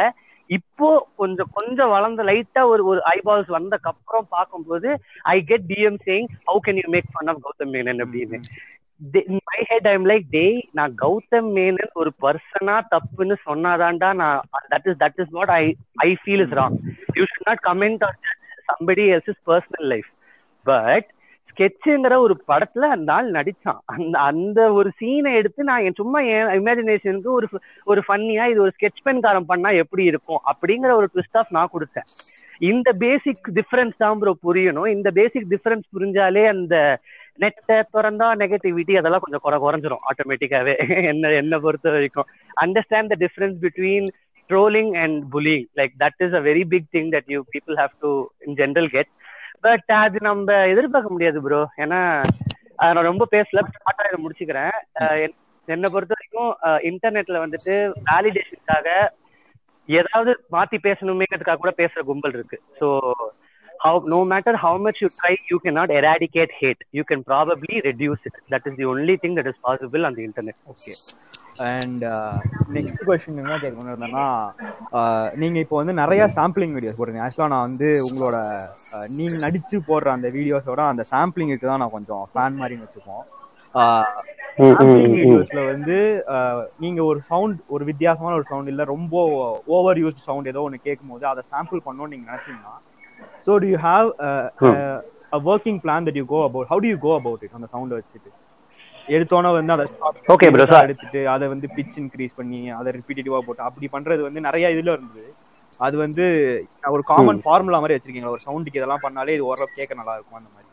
[0.51, 0.89] இப்போ
[1.21, 4.89] கொஞ்சம் கொஞ்சம் வளர்ந்த லைட்டா ஒரு ஒரு ஐபால்ஸ் வந்ததுக்கு அப்புறம் பார்க்கும்போது
[5.35, 8.41] I get DM saying how can you make fun of Gautham Menon அப்படின்னு.
[9.49, 14.43] மை ஹெட் ஐம் லைக் டேய் நான் கௌதம் மேனன் ஒரு பர்சனா தப்புன்னு சொன்னாதான்டா நான்
[14.75, 15.65] that is that is what I
[16.07, 16.77] I feel is wrong
[17.19, 18.21] you should not comment on
[18.71, 20.11] somebody else is personal life
[20.67, 21.09] but
[21.51, 23.81] ஸ்கெட்சுங்கிற ஒரு படத்துல அந்த ஆள் நடிச்சான்.
[23.95, 27.47] அந்த அந்த ஒரு சீனை எடுத்து நான் என் சும்மா என் இமேஜினேஷனுக்கு ஒரு
[27.91, 30.41] ஒரு ஃபன்னியா இது ஒரு ஸ்கெட்ச் பென்காரன் பண்ணா எப்படி இருக்கும்?
[30.53, 32.09] அப்படிங்கிற ஒரு ட்விஸ்ட் ஆஃப் நான் கொடுத்தேன்.
[32.71, 34.89] இந்த பேசிக் டிஃபரன்ஸ் தான் ப்ரோ புரியணும்.
[34.97, 36.77] இந்த பேசிக் டிஃபரன்ஸ் புரிஞ்சாலே அந்த
[37.39, 40.75] நெட்டை திறந்தா நெகட்டிவிட்டி அதெல்லாம் கொஞ்சம் குறை குறைஞ்சிரும் ஆட்டோமேட்டிக்காவே
[41.13, 42.29] என்ன என்ன பொறுத்த வரைக்கும்.
[42.57, 44.09] Understand the difference between
[44.51, 48.11] trolling and bullying like that is a very big thing that you people have to
[48.47, 49.11] in general get
[49.67, 52.01] but அது நம்ம எதிர்பார்க்க முடியாது ப்ரோ ஏன்னா
[52.95, 54.77] நான் ரொம்ப பேசல ஷார்ட்டா இதை முடிச்சுக்கிறேன்.
[55.69, 56.51] என்னை பொறுத்த வரைக்கும்
[56.91, 57.75] இன்டர்நெட்ல வந்துட்டு
[58.09, 58.89] வேலிடேஷனுக்காக
[59.89, 62.59] ஏதாவது மாத்தி பேசணுமேங்கிறதுக்காக கூட பேசுற கும்பல் இருக்கு.
[62.79, 62.87] So
[63.83, 66.81] how no matter how much you try, you cannot eradicate hate.
[66.93, 68.35] You can probably reduce it.
[68.49, 70.57] That is the only thing that is possible on the internet.
[70.73, 70.93] Okay
[71.69, 72.05] and
[72.75, 74.27] next question என்ன கேட்கணும் இருந்தேன்னா
[74.99, 78.37] uh, நீங்க இப்போ வந்து நிறைய sampling videos போடுறீங்க ஆக்சுவலா நான் வந்து உங்களோட
[78.95, 83.25] uh, நீங்க நடிச்சு போடுற அந்த வீடியோஸோட அந்த சாம்பிளிங்க்கு தான் நான் கொஞ்சம் ஃபேன் மாதிரின்னு வச்சுப்போம்
[84.71, 85.99] சாம்பிளிங் வீடியோஸ்ல வந்து
[86.35, 89.27] uh, நீங்க ஒரு சவுண்ட் ஒரு வித்தியாசமான ஒரு சவுண்ட் இல்ல ரொம்ப
[89.77, 92.75] ஓவர் யூஸ்ட் சவுண்ட் ஏதோ ஒன்று கேட்கும் போது அதை சாம்பிள் பண்ணணும்னு நீங்க நினைச்சீங்கன்னா
[93.47, 94.09] so do you have
[95.35, 98.01] a working plan that you go about how do you go about it அந்த சவுண்டை
[98.01, 98.31] வச்சுட்டு.
[99.07, 100.67] எடுத்தோன்னே வந்து அதை bro.
[100.67, 104.93] So- எடுத்துட்டு அதை வந்து பிச் இன்க்ரீஸ் பண்ணி அதை ரிப்பீட்டேட்டிவா போட்டு அப்படி பண்றது வந்து நிறைய இதுல
[104.93, 105.35] இருந்தது.
[105.79, 106.25] அது வந்து
[106.89, 108.29] ஒரு காமன் ஃபார்முலா மாதிரி வச்சிருக்கீங்களா?
[108.29, 110.69] ஒரு சவுண்டுக்கு இதெல்லாம் பண்ணாலே இது ஓரளவு கேட்க நல்லா இருக்கும் அந்த மாதிரி.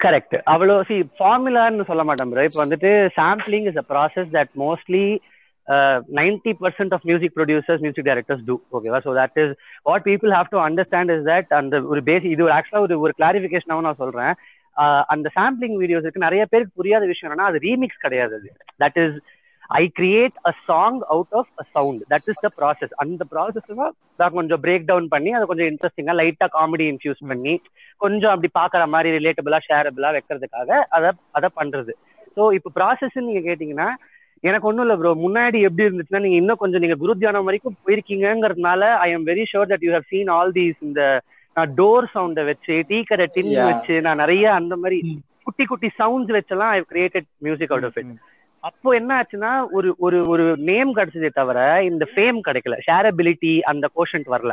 [0.00, 5.20] கரெக்ட் அவ்வளோ சி ஃபார்முலான்னு சொல்ல மாட்டேன் ப்ரோ இப்போ வந்துட்டு sampling is a process that mostly
[6.18, 9.52] ninety percent of music producers music directors do ஓகேவா so what is
[9.82, 13.14] what people have to understand is that அந்த ஒரு பேசி இது ஒரு ஆக்சுவலாக ஒரு ஒரு
[13.20, 14.34] கிளாரிஃபிகேஷனாகவும் நான் சொல்றேன்.
[14.76, 18.48] Uh, அந்த சாம்பிளிங் வீடியோஸ் இருக்கு நிறைய பேருக்கு புரியாத விஷயம் என்னன்னா அது ரீமிக்ஸ் கிடையாது அது.
[18.80, 19.16] That is
[19.80, 23.68] I create a song out of a sound that is the process அந்த ப்ராசஸ்
[24.20, 27.54] தான் கொஞ்சம் பிரேக் டவுன் பண்ணி அதை கொஞ்சம் இன்ட்ரெஸ்டிங்கா லைட்டாக காமெடி இன்ஃபியூஸ் பண்ணி
[28.00, 31.94] கொஞ்சம் அப்படி பாக்குற மாதிரி ரிலேட்டபிளாக ஷேரபிளாக வைக்கிறதுக்காக அதை அதை பண்றது.
[32.36, 33.88] ஸோ இப்போ ப்ராசஸ்ன்னு நீங்க கேட்டிங்கன்னா
[34.44, 38.82] எனக்கு ஒன்றும் இல்லை ப்ரோ முன்னாடி எப்படி இருந்துச்சுன்னா நீங்க இன்னும் கொஞ்சம் நீங்க குரு தியானம் வரைக்கும் போயிருக்கீங்கிறதுனால
[38.98, 41.02] I am very sure that you have seen all these இந்த
[41.56, 43.52] நான் டோர் சவுண்டை வச்சு டீ கடை டின்.
[43.64, 44.98] வச்சு நான் நிறைய அந்த மாதிரி
[45.42, 48.12] குட்டி குட்டி sounds வச்செல்லாம் I created music out of it
[48.62, 52.76] அப்போ என்ன ஆச்சுன்னா ஒரு ஒரு ஒரு நேம் கிடைச்சதே தவிர இந்த ஃபேம் கிடைக்கல.
[52.86, 54.52] ஷேரபிலிட்டி அந்த கோஷன்ட் வரல.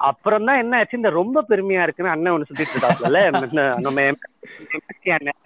[0.00, 0.98] அப்புறம் தான் என்ன ஆச்சு?
[0.98, 3.20] இந்த ரொம்ப பெருமையா இருக்குன்னு அண்ணன் ஒண்ணு சுத்திட்டு இருக்காப்ல
[3.86, 4.06] நம்ம
[5.16, 5.36] அண்ணன்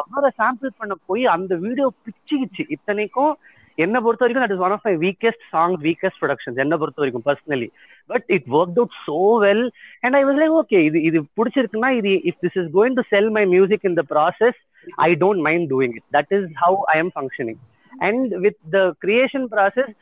[0.00, 2.64] அவரை சாம்பிள் பண்ண போய் அந்த வீடியோ பிச்சுக்கிச்சு.
[2.76, 3.32] இத்தனைக்கும்
[3.78, 7.24] என்ன பொறுத்த வரைக்கும் that is one of my weakest song weakest productions என்ன பொறுத்த வரைக்கும்
[7.28, 7.68] personally
[8.10, 9.64] but it work out so well
[10.02, 13.30] and I was like okay இது இது பிடிச்சிருக்குன்னா இது if this is going to sell
[13.38, 14.58] my music in the process
[15.06, 17.60] I don't mind doing it that is how I am functioning
[18.02, 19.94] and with the creation process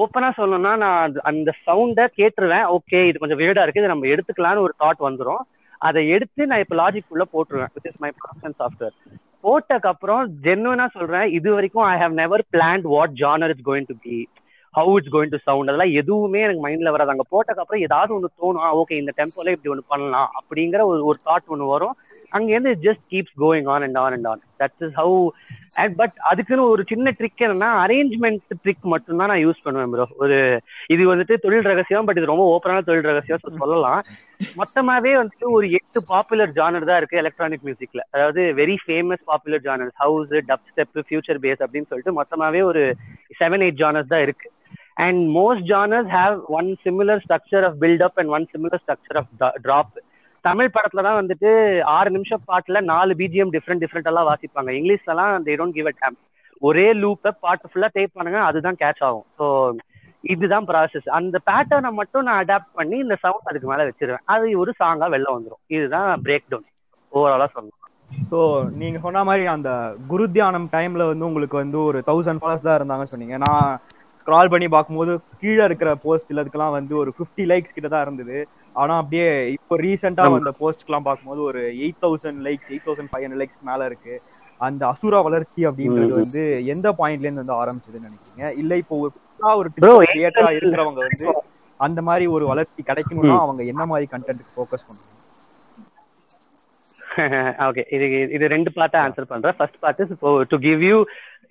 [0.00, 2.66] ஓப்பனா சொல்லணும்னா நான் அந்த சவுண்டை கேட்டுருவேன்.
[2.76, 3.82] Okay இது கொஞ்சம் வேர்டா இருக்கு.
[3.82, 5.42] இதை நம்ம எடுத்துக்கலாம்னு ஒரு தாட் வந்துடும்
[5.88, 8.96] அதை எடுத்து நான் இப்போ லாஜிக் உள்ள போட்டுருவேன் with is my production software
[9.46, 13.96] போட்டதுக்கு அப்புறம் ஜென்வனா சொல்றேன் இது வரைக்கும் I have never planned what genre is going to
[14.06, 14.16] be
[14.74, 17.12] how it's going to sound அதெல்லாம் எதுவுமே எனக்கு மைண்ட்ல வராது.
[17.14, 18.66] அங்க போட்டதுக்கு அப்புறம் ஏதாவது ஒன்று தோணும்.
[18.80, 21.96] ஓகே இந்த டெம்போல இப்படி ஒன்று பண்ணலாம் அப்படிங்கிற ஒரு ஒரு தாட் ஒன்று வரும்.
[22.32, 25.16] அங்கேருந்து just keeps going on and on and on that is how
[25.82, 30.38] and but அதுக்குன்னு ஒரு சின்ன ட்ரிக் என்னன்னா அரேஞ்ச்மெண்ட் ட்ரிக் மட்டும்தான் நான் யூஸ் பண்ணுவேன் ப்ரோ ஒரு
[30.94, 34.02] இது வந்துட்டு தொழில் ரகசியம் பட் இது ரொம்ப ஓப்பனான தொழில் ரகசியம் சொல்லலாம்.
[34.60, 39.98] மொத்தமாவே வந்துட்டு ஒரு எட்டு பாப்புலர் ஜானர் தான் இருக்கு எலக்ட்ரானிக் மியூசிக்ல அதாவது very famous popular genres
[40.04, 40.32] house
[40.70, 42.84] dubstep future bass அப்படின்னு சொல்லிட்டு மொத்தமாவே ஒரு
[43.40, 44.48] செவன் எயிட் ஜானர்ஸ் தான் இருக்கு.
[45.04, 49.30] And most genres have one similar structure of buildup and one similar structure of
[49.66, 49.94] drop
[50.44, 51.50] Tamil படத்துல தான் வந்துட்டு
[51.96, 54.70] ஆறு நிமிஷம் பாட்டுல நாலு பிஜிஎம் டிஃப்ரெண்ட் டிஃப்ரெண்ட் எல்லாம் வாசிப்பாங்க.
[54.78, 56.16] இங்கிலீஷ்லாம் they don't give a damn
[56.62, 59.26] ஒரே லூப்பை பாட்டு ஃபுல்லா டேப் பண்ணுங்க அதுதான் கேட்ச் ஆகும்.
[59.38, 59.46] ஸோ
[60.24, 64.24] இதுதான் ப்ராசஸ் அந்த பேட்டர்னை மட்டும் நான் அடாப்ட் பண்ணி இந்த சவுண்ட் அதுக்கு மேல வச்சிருவேன்.
[64.32, 66.66] அது ஒரு சாங்கா வெளில வந்துடும் இதுதான் பிரேக் டவுன்
[67.12, 67.76] ஓவராலா சொல்லணும்.
[68.30, 68.38] ஸோ
[68.80, 69.70] நீங்க சொன்ன மாதிரி அந்த
[70.10, 73.36] குரு தியானம் டைம்ல வந்து உங்களுக்கு வந்து ஒரு தௌசண்ட் ஃபாலோஸ் தான் இருந்தாங்கன்னு சொன்னீங்க.
[73.46, 73.70] நான்
[74.30, 75.12] ஸ்க்ரால் பண்ணி பார்க்கும்போது
[75.42, 78.36] கீழே இருக்கிற போஸ்ட் சிலதுக்கெல்லாம் வந்து ஒரு ஃபிஃப்டி லைக்ஸ் கிட்ட தான் இருந்தது.
[78.80, 80.24] ஆனா அப்படியே இப்போ ரீசெண்டா.
[80.34, 84.14] வந்த போஸ்ட்லாம் பார்க்கும்போது ஒரு eight thousand likes eight thousand five hundred likes மேல இருக்கு.
[84.66, 86.12] அந்த அசுரா வளர்ச்சி அப்படின்றது.
[86.20, 86.42] வந்து
[86.74, 88.44] எந்த பாயிண்ட்ல இருந்து வந்து ஆரம்பிச்சதுன்னு நினைக்கிறீங்க?
[88.62, 91.34] இல்ல இப்போ ஒரு புதுசா ஒரு கிரியேட்டரா 8,000 இருக்கிறவங்க வந்து
[91.80, 95.18] அந்த மாதிரி ஒரு வளர்ச்சி கிடைக்கணும்னா அவங்க என்ன மாதிரி கண்டென்ட் ஃபோக்கஸ் பண்ணுவாங்க
[97.68, 99.56] ஓகே இது இது ரெண்டு பார்ட்டா ஆன்சர் பண்றேன்.
[99.58, 100.96] ஃபர்ஸ்ட் பார்ட் இஸ் இப்போ டு கிவ் யூ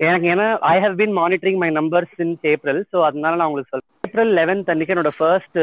[0.08, 3.90] எனக்கு ஏன்னா I have been monitoring my number since April so அதனால நான் உங்களுக்கு சொல்றேன்.
[4.08, 5.58] ஏப்ரல் லெவன்த் அன்னைக்கு என்னோட ஃபர்ஸ்ட்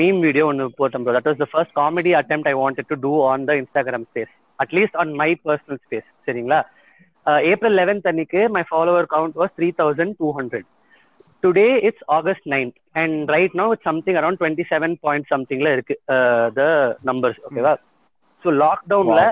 [0.00, 3.12] மீம் வீடியோ ஒன்று போட்டேன் bro that was the first comedy attempt I wanted to do
[3.32, 6.60] on the Instagram space at least on my personal space சரிங்களா?
[7.52, 10.66] April eleventh அன்னைக்கு my follower count was three thousand two hundred
[11.42, 15.96] today it's August ninth and right now it's something around twenty seven point சம்திங்ல இருக்கு
[16.58, 16.62] the
[17.10, 17.74] numbers ஓகேவா
[18.46, 19.22] so லாக்டவுன்ல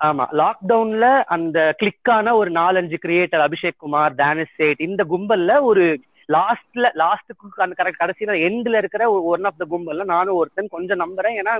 [0.00, 5.84] ஆமா லாக்டவுன்ல அந்த கிளிக்கான ஒரு நாலஞ்சு கிரியேட்டர் அபிஷேக் குமார் தானிஷ் சேட் இந்த கும்பல்ல ஒரு
[6.28, 11.36] லாஸ்ட்ல லாஸ்ட்டுக்கு அந்த கரெக்ட் கடைசியில எண்ட்ல இருக்கிற ஒன் ஆஃப் த கும்பல்ல நானும் ஒருத்தன் கொஞ்சம் நம்புறேன்.
[11.40, 11.54] ஏன்னா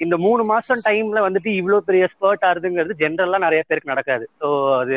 [0.00, 4.24] இந்த மூணு மாசம் டைம்ல வந்துட்டு இவ்வளவு பெரிய ஸ்பர்ட் ஆகுதுங்கிறது ஜென்ரலா நிறைய பேருக்கு நடக்காது.
[4.40, 4.48] ஸோ
[4.80, 4.96] அது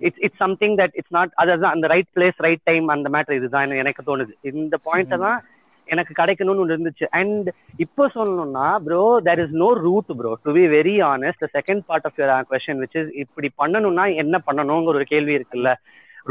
[0.00, 3.80] it's it's something that it's not அதுதான் அந்த ரைட் பிளேஸ் ரைட் டைம் அந்த மேட்டர் இதுதான்
[3.82, 4.32] எனக்கு தோணுது.
[4.52, 5.38] இந்த பாயிண்ட்டை தான்
[5.86, 7.06] எனக்கு கிடைக்கணும்னு ஒன்று இருந்துச்சு.
[7.18, 7.48] அண்ட்
[7.84, 12.18] இப்போ சொல்லணும்னா bro there is no route bro to be very honest second part of
[12.20, 15.72] your question which is இப்படி பண்ணணும்னா என்ன பண்ணணுங்கிற ஒரு கேள்வி இருக்குல்ல.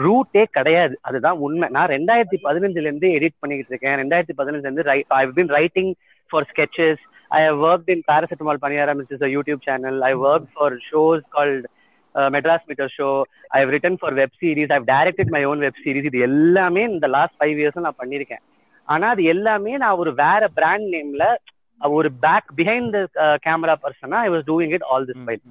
[0.03, 0.95] ரூட்டே கிடையாது.
[1.07, 1.67] அதுதான் உண்மை.
[1.77, 3.97] நான் ரெண்டாயிரத்தி பதினஞ்சுல இருந்து எடிட் பண்ணிக்கிட்டு இருக்கேன்.
[4.01, 5.91] ரெண்டாயிரத்தி பதினஞ்சுல இருந்து I been writing
[6.31, 7.01] for sketches
[7.39, 11.67] I have work in Paracetamol பண்ணி ஆரம்பிச்சு YouTube channel I work for shows called
[12.35, 13.09] Madras meter show
[13.57, 17.37] I written for web series I for my own web series இது எல்லாமே இந்த last
[17.39, 18.43] five years நான் பண்ணியிருக்கேன்.
[18.91, 21.25] ஆனா அது எல்லாமே நான் ஒரு வேற பிராண்ட் நேம்ல
[21.81, 25.43] ஒரு பேக் பிஹைண்ட் த கேமரா பர்சனா I was doing it all this file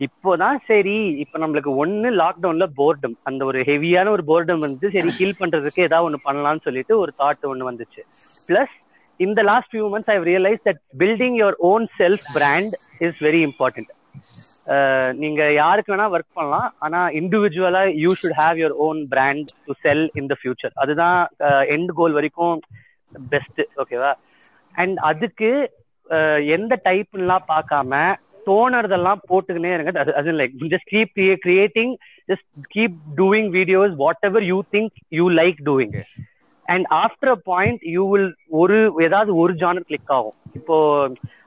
[0.00, 5.40] இப்போதான் சரி இப்ப நம்மளுக்கு ஒண்ணு லாக்டவுன்ல போர்டம் அந்த ஒரு ஹெவியான ஒரு போர்டம் வந்து சரி ஹீல்
[5.40, 8.02] பண்றதுக்கு ஏதாவது ஒண்ணு பண்ணலாம்னு சொல்லிட்டு ஒரு தாட் ஒண்ணு வந்துச்சு.
[8.48, 8.74] பிளஸ்
[9.20, 13.90] இந்த last few months I realise that building your own self brand is very important
[15.22, 16.68] நீங்க யாருக்கு வேணா ஒர்க் பண்ணலாம்.
[16.84, 21.18] ஆனா இண்டிவிஜுவலா you should have your own brand to sell in the future அதுதான்
[21.76, 22.56] எண்ட் கோல் வரைக்கும்
[23.34, 24.12] பெஸ்ட் ஓகேவா
[24.82, 25.50] அண்ட் அதுக்கு
[26.56, 28.00] எந்த டைப்லாம் பார்க்காம
[28.48, 29.92] தோணுறதெல்லாம் போட்டுக்கினே இருங்க.
[30.02, 31.92] அது அது like just keep creating
[32.30, 33.94] just keep doing videos
[34.28, 35.94] whatever you think you like doing
[36.68, 38.28] and after a point you will
[38.60, 38.76] ஒரு
[39.06, 40.36] ஏதாவது ஒரு ஜானர் கிளிக் ஆகும்.
[40.58, 40.76] இப்போ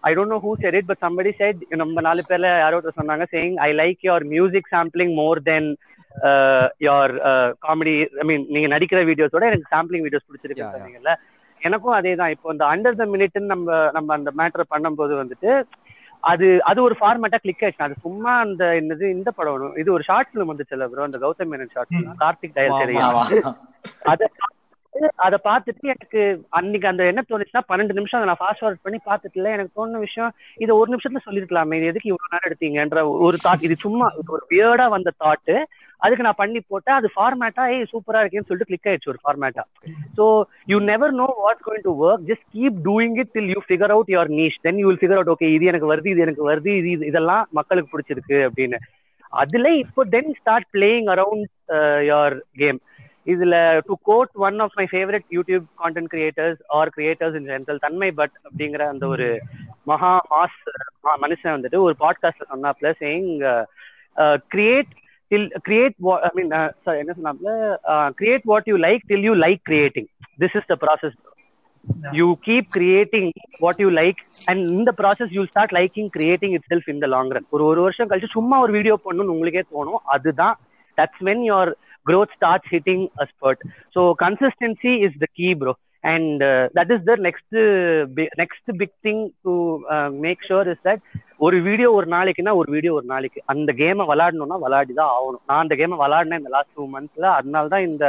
[0.08, 3.26] I don't know who said it but somebody said நம்ம நாலு பேர்ல யாரோ ஒருத்தர் சொன்னாங்க
[3.34, 5.70] saying I like your music sampling more then
[6.86, 7.14] your
[7.66, 10.28] comedy I mean நீங்க நடிக்கிற வீடியோஸோட எனக்கு சாம்பிளிங் வீடியோஸ்.
[10.30, 11.14] பிடிச்சிருக்கு சொன்னீங்கல்ல.
[11.62, 12.32] எனக்கும் அதே தான்.
[12.36, 15.52] இப்போ இந்த அண்டர் த மினிட்னு நம்ம நம்ம அந்த மேட்டர் பண்ணும்போது வந்துட்டு
[16.24, 20.30] அது அது ஒரு ஃபார்மேட்டா கிளிக் ஆயிடுச்சு அது சும்மா அந்த என்னது இந்த படம் இது ஒரு ஷார்ட்
[20.32, 22.58] ஃபிலிம் வந்துச்சுல்ல ப்ரோ அந்த கௌதம் மேனன் ஷார்ட் கார்த்திக்
[23.06, 23.24] ஆமா.
[24.12, 24.24] அத
[25.26, 26.22] அதை பார்த்துட்டு எனக்கு
[26.58, 30.32] அன்னைக்கு அந்த என்ன தோணுச்சுன்னா பன்னெண்டு நிமிஷம் அதை நான் ஃபாஸ்ட் ஃபார்வர்ட் பண்ணி பார்த்துட்டுல எனக்கு தோணுன விஷயம்
[30.60, 34.46] இதை ஒரு நிமிஷத்துல சொல்லிருக்கலாமே இது எதுக்கு இவ்வளவு நேரம் எடுத்தீங்கன்ற ஒரு தாட் இது சும்மா இது ஒரு
[34.52, 35.54] வியர்டா வந்த தாட்
[36.02, 39.64] அதுக்கு நான் பண்ணி போட்டேன் அது ஃபார்மேட்டா ஏய் சூப்பரா இருக்கேன்னு சொல்லிட்டு கிளிக் ஆயிடுச்சு ஒரு ஃபார்மேட்டா
[40.18, 40.26] so
[40.68, 44.12] you never know what's going to work just keep doing it till you figure out
[44.14, 46.90] your niche then you will figure out okay இது எனக்கு வருது இது எனக்கு வருது இது
[46.96, 48.80] இது- இதெல்லாம் மக்களுக்கு பிடிச்சிருக்கு அப்படின்னு.
[49.34, 51.48] அதுல இப்போ then start playing around
[52.08, 52.80] your game
[53.26, 53.56] இதுல
[53.88, 58.36] to quote one of my favourite YouTube content creators or creators in general தன்மை பட்
[58.46, 59.28] அப்படிங்கிற அந்த ஒரு
[59.92, 60.60] மகா மாஸ்
[61.26, 63.32] மனுஷன் வந்துட்டு ஒரு பாட்காஸ்ட்ல சொன்னாப்ல saying
[64.56, 64.92] create
[66.00, 67.52] what I mean uh, sorry என்ன சொன்னாப்ல
[67.92, 70.08] uh, create what you like till you like creating
[70.38, 71.14] this is the process
[72.18, 73.28] you keep creating
[73.60, 77.30] what you like and in the process you'll start liking creating itself in the long
[77.36, 80.58] run ஒரு ஒரு வருஷம் கழிச்சு சும்மா ஒரு video பண்ணணும்னு உங்களுக்கே தோணும் அதுதான்
[80.98, 81.66] that's when your
[82.06, 83.60] growth starts hitting a spurt.
[83.96, 85.74] So consistency is the key bro.
[86.04, 88.06] And uh, that is the next uh,
[88.42, 89.52] next big thing to
[89.96, 91.02] uh, make sure is that
[91.46, 93.40] ஒரு video ஒரு நாளைக்குன்னா ஒரு video ஒரு நாளைக்கு.
[93.54, 95.44] அந்த கேமை விளாடணும்னா விளாடி தான் ஆகணும்.
[95.50, 98.06] நான் அந்த கேமை விளாடினேன் இந்த லாஸ்ட் டூ மந்த்ஸ்ல அதனால தான் இந்த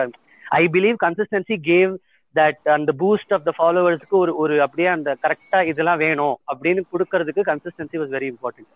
[0.61, 1.93] I believe consistency gave
[2.35, 7.45] that அந்த பூஸ்ட் ஆஃப் த ஃபாலோவர்ஸ்க்கு ஒரு ஒரு அப்படியே அந்த கரெக்டா இதெல்லாம் வேணும் அப்படின்னு கொடுக்கறதுக்கு
[7.51, 8.71] consistency was very important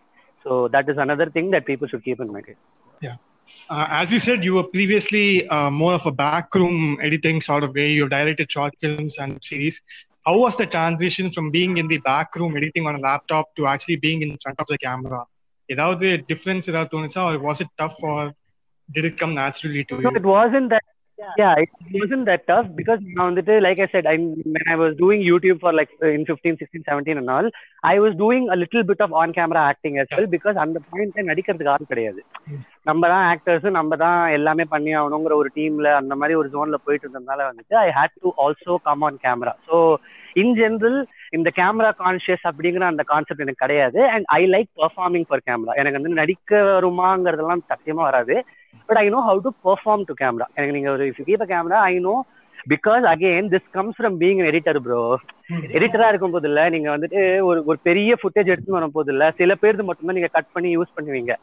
[0.45, 2.51] so that is another thing that people should keep in mind.
[3.70, 7.74] Uh, as you said, you were previously uh, more of a backroom editing sort of
[7.74, 7.90] way.
[7.92, 9.82] You've directed short films and series.
[10.26, 13.96] How was the transition from being in the backroom editing on a laptop to actually
[13.96, 15.22] being in front of the camera?
[15.74, 18.22] ஏதாவது difference ஏதாவது தோணுச்சா or was it tough or
[18.96, 20.18] did it come naturally to No, you?
[20.22, 20.86] it wasn't that.
[21.19, 24.17] Yeah, it wasn't that tough because now வந்துட்டு like I said, I
[24.55, 27.47] when I was doing YouTube for like in 15, 16, 17 and all,
[27.93, 31.25] I was doing a little bit of on camera acting as well because அந்த பாயிண்ட்ல
[31.31, 32.21] நடிக்கிறதுக்கு ஆள் கிடையாது.
[32.91, 37.07] நம்ம தான் actors நம்ம தான் எல்லாமே பண்ணி ஆகணுங்கிற ஒரு டீம்ல அந்த மாதிரி ஒரு ஜோன்ல போயிட்டு
[37.07, 39.79] இருந்ததுனால வந்துட்டு I had to also come on camera so
[40.43, 40.99] in general
[41.37, 44.01] இந்த கேமரா கான்ஷியஸ் அப்படிங்கிற அந்த கான்செப்ட் எனக்கு கிடையாது.
[44.15, 48.37] And I like performing for camera எனக்கு வந்து நடிக்க வருமாங்கிறதெல்லாம் சத்தியமா வராது.
[48.89, 52.15] But I know how to perform to camera எனக்கு நீங்க ஒரு keep camera I know
[52.73, 55.01] because again this comes from being editor bro
[55.79, 59.55] எடிட்டரா இருக்கும் போது இல்ல நீங்க வந்துட்டு ஒரு ஒரு பெரிய ஃபுட்டேஜ் எடுத்துன்னு வரும் போது இல்ல சில
[59.63, 61.35] பேருக்கு மட்டும்தான் நீங்க கட் பண்ணி யூஸ் பண்ணுவீங்க.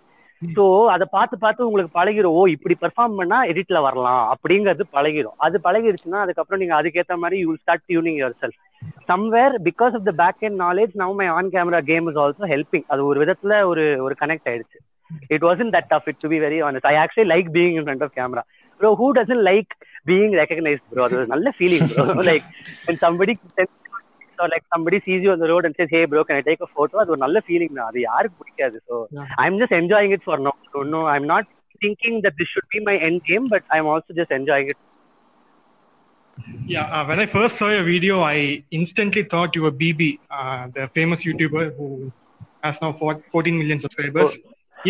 [0.42, 2.36] சோ அதை பார்த்து பார்த்து உங்களுக்கு பழகிரும்.
[2.40, 5.38] ஓ இப்படி பெர்ஃபார்ம் பண்ணா எடிட்ல வரலாம் அப்படிங்கிறது பழகிரும்.
[5.46, 8.60] அது பழகிருச்சுன்னா அதுக்கப்புறம் நீங்க அதுக்கேத்த மாதிரி you start tuning your self
[9.12, 12.88] somewhere because of the back and knowledge now my on camera game is also helping
[12.94, 14.78] அது ஒரு விதத்துல ஒரு ஒரு கனெக்ட் ஆயிடுச்சு.
[15.35, 18.05] It wasn't that tough it to be very honest I actually like being in front
[18.07, 18.45] of camera
[18.81, 19.73] bro who doesn't like
[20.07, 22.49] being recognised bro அது ஒரு நல்ல feeling bro like
[23.05, 23.35] somebody
[24.39, 26.61] or like somebody sees you on the road and says, "Hey, bro, can I take
[26.61, 29.31] a photo?" அது ஒரு நல்ல feeling தான் அது யாருக்கு பிடிக்காது so Yeah.
[29.45, 31.49] I'm just enjoying it for no so no I'm not
[31.81, 34.81] thinking that this should be my N game but I'm also just enjoying it
[36.67, 38.39] Yeah, uh, when I first saw your video, I
[38.73, 41.87] instantly thought you were BB, uh, the famous YouTuber who
[42.63, 44.33] has now four- 14 million subscribers.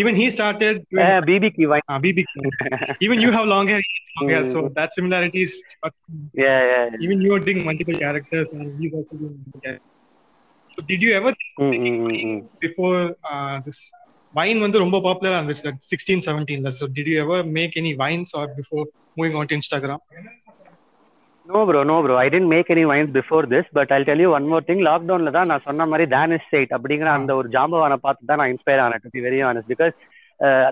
[0.01, 2.19] Even he started doing பிபிக்கு why uh, BB.
[3.05, 5.53] Even you have long hair, he has long hair, so that similarity is.
[6.43, 9.93] yeah yeah Even you are doing multiple characters, and he's also doing multiple characters.
[10.75, 12.39] So, did you ever Mm, mm, mm, mm.
[12.61, 12.99] before
[13.31, 13.79] uh, this
[14.37, 17.93] Vine வந்து ரொம்ப popular on this like 16 17 so did you ever make any
[18.01, 18.85] vines or before
[19.17, 19.99] moving on to Instagram
[21.46, 24.28] no bro no bro I didn't make any vines before this but I tell you
[24.36, 28.28] one more thing லாக்டவுன்ல தான் நான் சொன்ன மாதிரி Danish side அப்படிங்கிற அந்த ஒரு ஜாம்பவானை பார்த்து
[28.30, 29.94] தான் நான் இன்ஸ்பயர் ஆனேன் to be very honest because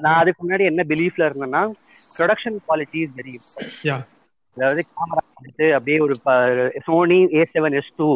[0.04, 1.62] நான் அதுக்கு முன்னாடி என்ன பிலீஃப்ல இருந்தேன்னா
[2.16, 3.34] ப்ரொடக்ஷன் குவாலிட்டி இஸ் வெரி
[4.56, 6.14] அதாவது கேமரா வந்துட்டு அப்படியே ஒரு
[6.86, 8.08] Sony A seven S two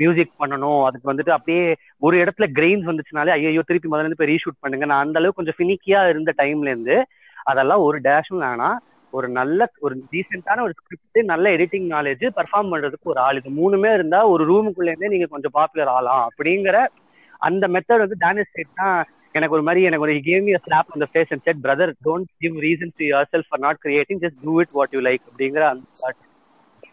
[0.00, 0.80] music பண்ணணும்.
[0.86, 1.62] அதுக்கு வந்துட்டு அப்படியே
[2.06, 4.84] ஒரு இடத்துல கிரெயின்ஸ் வந்துச்சுனாலே ஐயோ திருப்பி முதல்ல இருந்து போய் ரீஷூட் பண்ணுங்க.
[4.90, 6.96] நான் அந்த அளவுக்கு கொஞ்சம் ஃபினிக்கியா இருந்த டைம்ல இருந்து
[7.50, 8.78] அதெல்லாம் ஒரு டேஷும் வேணாம்.
[9.10, 13.38] ஒரு நல்ல ஒரு டீசென்டான ஒரு ஸ்கிரிப்ட் நல்ல எடிட்டிங் நாலேஜ் பர்ஃபார்ம் பண்றதுக்கு ஒரு ஆள்.
[13.40, 16.78] இது மூணுமே இருந்தா ஒரு ரூமுக்குள்ள இருந்தே நீங்க கொஞ்சம் பாப்புலர் ஆகலாம் அப்படிங்கிற
[17.48, 18.96] அந்த மெத்தட் வந்து டேனிஸ் ஸ்டேட் தான்
[19.32, 22.56] எனக்கு ஒரு மாதிரி எனக்கு ஒரு கேம் யூ ஸ்லாப் அந்த face and said brother don't give
[22.66, 26.20] reason to yourself for not creating just do it what you like அப்படிங்கிற அந்த ஸ்டார்ட்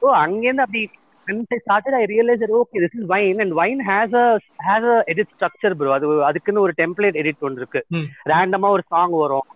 [0.01, 0.83] ஸோ அங்கேருந்து அப்படி
[1.27, 4.25] I realized that okay, this is wine, and wine has a
[4.67, 5.89] has a edit structure, bro.
[5.91, 7.81] அது அதுக்குன்னு ஒரு template edit ஒன்று இருக்கு.
[8.29, 9.47] ரேண்டமா ஒரு சாங் வரும்.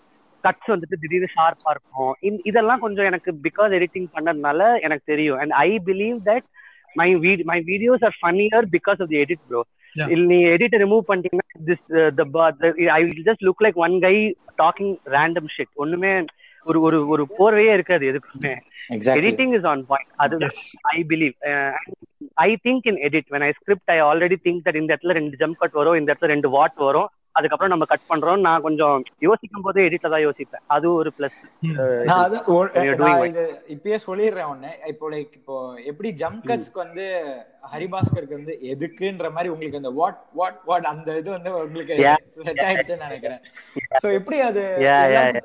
[0.46, 2.14] கட்ஸ் வந்துட்டு திடீர்னு ஷார்ப்பா இருக்கும்.
[2.50, 5.40] இதெல்லாம் கொஞ்சம் எனக்கு பிகாஸ் எடிட்டிங் பண்ணதுனால எனக்கு தெரியும்.
[5.44, 6.48] And I believe that
[7.02, 9.64] my weed my videos are funnier because of the edit bro
[10.32, 11.86] நீ எடிட் ரிமூவ் பண்ணிட்டீங்கன்னா this
[12.20, 12.24] the
[12.98, 14.16] I will just look like one guy
[14.64, 16.14] talking random shit ஒண்ணுமே
[16.66, 18.52] ஒரு ஒரு ஒரு போர்வையே இருக்காது எதுக்குமே.
[19.20, 20.50] எடிட்டிங் இஸ் ஆன் பாயிண்ட் அது.
[20.96, 21.36] I believe
[22.48, 25.60] I think in edit when I script I already think that இந்த இடத்துல ரெண்டு ஜம்ப்
[25.62, 27.10] கட் வரும் இந்த இடத்துல ரெண்டு வாட் வரும்.
[27.36, 30.64] அதுக்கப்புறம் நம்ம கட் பண்றோம் நான் கொஞ்சம் யோசிக்கும் போதே எடிட்ல தான் யோசிப்பேன்.
[30.76, 31.38] அது ஒரு பிளஸ்
[33.74, 35.56] இப்பயே சொல்லிடுறேன் ஒண்ணு இப்போ லைக் இப்போ
[35.92, 37.06] எப்படி ஜம்ப் கட்ஸ்க்கு வந்து
[37.74, 41.96] ஹரிபாஸ்கருக்கு வந்து எதுக்குன்ற மாதிரி உங்களுக்கு அந்த வாட் வாட் வாட் அந்த இது வந்து உங்களுக்கு.
[42.48, 43.42] செட் ஆயிடுச்சுன்னு நினைக்கிறேன்.
[44.04, 44.64] சோ எப்படி அது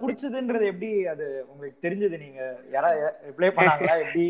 [0.02, 2.16] பிடிச்சதுன்றது எப்படி அது உங்களுக்கு தெரிஞ்சது?
[2.24, 2.40] நீங்க
[2.76, 2.90] யாரா
[3.30, 3.96] ரிப்ளை பண்ணாங்களா?
[4.04, 4.26] எப்படி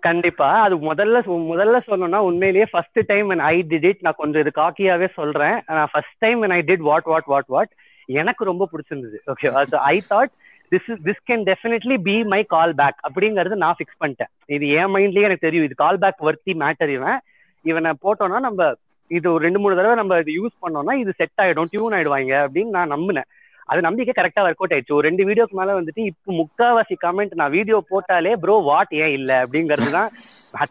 [0.00, 0.60] கண்டிப்பா.
[0.60, 5.06] அது முதல்ல சொ- முதல்ல சொல்லணும்னா உண்மையிலேயே first time I did it நான் கொஞ்சம் இது காக்கியாவே
[5.06, 5.62] சொல்றேன்.
[5.66, 7.68] நான் first time I did what what what what
[8.06, 9.16] எனக்கு ரொம்ப பிடிச்சிருந்தது.
[9.26, 10.30] ஓகேவா so I thought
[10.70, 14.30] this is this can definitely be my call back அப்படிங்கறது நான் ஃபிக்ஸ் பண்ணிட்டேன்.
[14.46, 15.64] இது என் மைண்ட்லயே எனக்கு தெரியும்.
[15.64, 17.20] இது கால் பேக் வர்த்தி மேட்டர் இவன்.
[17.62, 18.72] இவனை போட்டோம்னா நம்ம
[19.08, 22.68] இது ஒரு ரெண்டு மூணு தடவை நம்ம இது யூஸ் பண்ணோம்னா இது செட் ஆயிடும் டியூன் ஆயிடுவாங்க அப்படின்னு
[22.68, 23.24] நான் நம்பினேன்.
[23.68, 24.96] அது நம்பிக்கை கரெக்டா ஒர்க் அவுட் ஆயிடுச்சு.
[24.96, 29.32] ஒரு ரெண்டு வீடியோக்கு மேல வந்துட்டு இப்போ முக்காவாசி கமெண்ட் நான் வீடியோ போட்டாலே ப்ரோ வாட் ஏன் இல்ல?
[29.44, 30.10] அப்படிங்கிறது தான்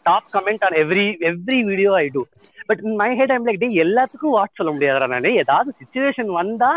[0.07, 2.23] top comment on every every video I do
[2.69, 5.31] but my head I'm like டே எல்லாத்துக்கும் வாட் சொல்ல முடியாது நானு.
[5.43, 6.71] ஏதாவது சுச்சுவேஷன் வந்தா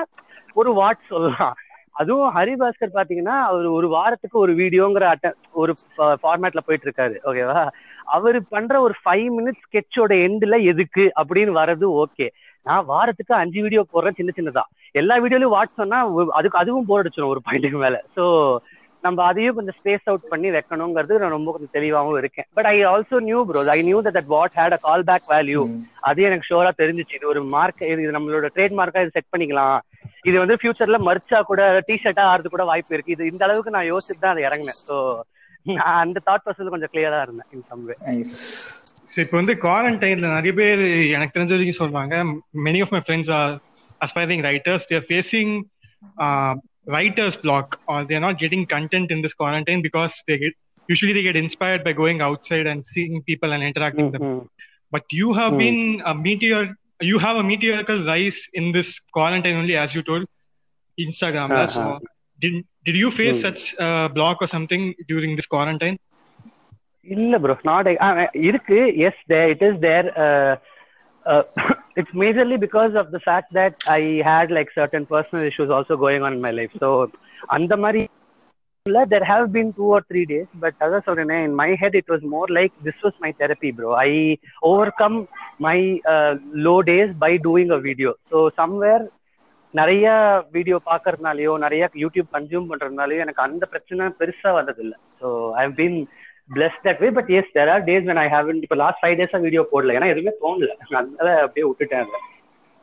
[0.61, 1.57] ஒரு வாட் சொல்லலாம்.
[2.01, 5.29] அதுவும் ஹரிபாஸ்கர் பாத்தீங்கன்னா அவர் ஒரு வாரத்துக்கு ஒரு வீடியோங்கிற அட்ட
[5.63, 5.73] ஒரு
[6.23, 7.17] ஃபார்மேட்ல போயிட்டு இருக்காரு.
[7.29, 7.63] ஓகேவா
[8.09, 12.29] அவர் பண்ற ஒரு ஃபைவ் மினிட்ஸ் ஸ்கெட்சோட எண்ட்ல எதுக்கு அப்படின்னு வர்றது ஓகே
[12.63, 14.63] நான் வாரத்துக்கு அஞ்சு வீடியோ போடுறேன் சின்ன சின்னதா.
[14.91, 18.05] எல்லா வீடியோலயும் ஒரு- அதுக்கு அதுவும் போர் அடிச்சிடும் ஒரு பாயிண்ட்டுக்கு மேல.
[18.17, 18.57] சோ
[19.03, 22.47] நம்ம அதையும் கொஞ்சம் ஸ்பேஸ் அவுட் பண்ணி வைக்கணுங்கிறது நான் ரொம்ப கொஞ்சம் தெளிவாகவும் இருக்கேன்.
[22.55, 25.63] But I also knew bro I knew that what had a call back value
[26.01, 27.15] அது எனக்கு ஷோரா தெரிஞ்சிச்சு.
[27.15, 29.79] இது ஒரு மார்க் இது நம்மளோட ட்ரேட் மார்க்கா இது செட் பண்ணிக்கலாம்.
[30.23, 33.13] இது வந்து ஃபியூச்சர்ல மர்ச்சா கூட டிஷர்ட்டா ஆறது கூட வாய்ப்பு இருக்கு.
[33.13, 34.81] இது இந்த அளவுக்கு நான் யோசிச்சு தான் அதை இறங்கினேன்.
[34.89, 34.97] ஸோ
[35.67, 38.37] நான் அந்த தாட் ப்ராசஸ் கொஞ்சம் கிளியரா இருந்தேன் in some way Nice.
[39.13, 40.81] So இப்போ வந்து குவாரண்டைன்ல நிறைய பேர்
[41.15, 42.15] எனக்கு தெரிஞ்ச வரைக்கும் சொல்றாங்க
[42.67, 43.53] many of my friends are
[44.01, 45.53] aspiring writers they're facing
[46.97, 50.57] writers block or they're not getting content in this quarantine because they get
[50.89, 54.31] usually they get inspired by going outside and seeing people and interacting them
[54.93, 55.63] but you have Hmm.
[55.63, 56.61] been a meteor
[57.01, 60.25] you have a meteorical rise in this quarantine only as you told
[60.99, 61.67] instagram Uh-huh.
[61.75, 61.83] so
[62.39, 62.55] did
[62.87, 63.47] did you face Hmm.
[63.49, 65.99] such a block or something during this quarantine
[67.07, 67.89] இல்ல bro not
[68.49, 69.21] இருக்கு yes
[69.53, 70.09] it is there
[72.01, 76.27] it's majorly because of the fact that I had like certain personal issues also going
[76.31, 76.91] on my life so
[77.59, 78.03] அந்த மாதிரி
[79.13, 82.23] there have been two or three days but அதான் சொல்றேனே in my head it was
[82.35, 84.13] more like this was my therapy bro i
[84.71, 85.17] overcome
[85.67, 85.79] my
[86.15, 86.33] uh,
[86.67, 89.03] low days by doing a video so somewhere
[89.71, 90.07] நிறைய
[90.53, 95.99] video பாக்குறதுனாலயோ நிறைய YouTube consume பண்றதுனாலயோ எனக்கு அந்த பிரச்சனை பெருசா வந்தது இல்ல so I been
[96.55, 99.41] blessed that way but yes there are days when I have இப்போ லாஸ்ட் ஃபைவ் டேஸா
[99.41, 99.93] வீடியோ போடல.
[99.93, 100.95] ஏன்னா எதுவுமே தோணல.
[100.95, 102.07] அதனால அப்படியே விட்டுட்டேன்.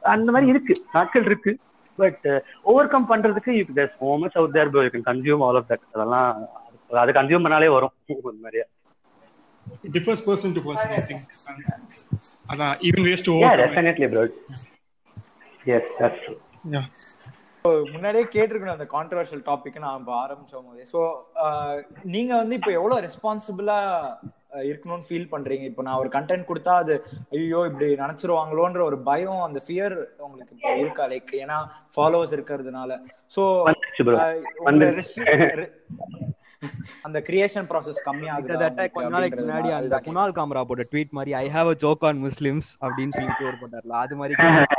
[0.02, 0.76] அந்த மாதிரி இருக்கு.
[0.93, 1.58] நாட்கள் இருக்கு.
[1.95, 2.26] பட்
[2.62, 5.86] ஓவர் கம் பண்றதுக்கு you there so much out there you can consume all of that
[5.93, 6.48] அதெல்லாம்
[6.91, 7.93] அது- கன்சியூம் பண்ணாலே வரும்.
[8.24, 8.63] ஒரு மாதிரியா.
[9.86, 11.21] It differs person to person i think.
[12.48, 13.60] அதான் even ways to overcome it.
[13.60, 14.24] Definitely bro
[15.65, 16.45] yes that's yeah
[17.93, 20.84] முன்னாடியே கேட்டிருக்கணும் அந்த கான்ட்ரவர்ஷியல் டாபிக் நான் இப்போ ஆரம்பிச்சோம் போதே.
[20.93, 20.99] ஸோ
[22.15, 23.78] நீங்க வந்து இப்போ எவ்வளவு ரெஸ்பான்சிபிளா
[24.69, 25.65] இருக்கணும்னு ஃபீல் பண்றீங்க?
[25.69, 26.93] இப்போ நான் ஒரு கண்டென்ட் கொடுத்தா அது
[27.38, 31.06] ஐயோ இப்படி நினைச்சிருவாங்களோன்ற ஒரு பயம் அந்த ஃபியர் உங்களுக்கு இப்போ இருக்கா?
[31.13, 31.58] லைக் ஏன்னா
[31.95, 32.91] ஃபாலோவர்ஸ் இருக்கிறதுனால.
[33.36, 33.41] ஸோ
[34.08, 34.19] ப்ரோ
[37.06, 38.67] அந்த கிரியேஷன் ப்ராசஸ் கம்மியாகுதா?
[38.95, 42.21] கொஞ்ச நாளைக்கு முன்னாடி அந்த அதுதான் குணால் காமரா போட்ட ட்வீட் மாதிரி I have a joke on
[42.28, 43.93] Muslims அப்படின்னு சொல்லிட்டு ஒரு போட்டார்ல.
[44.06, 44.36] அது மாதிரி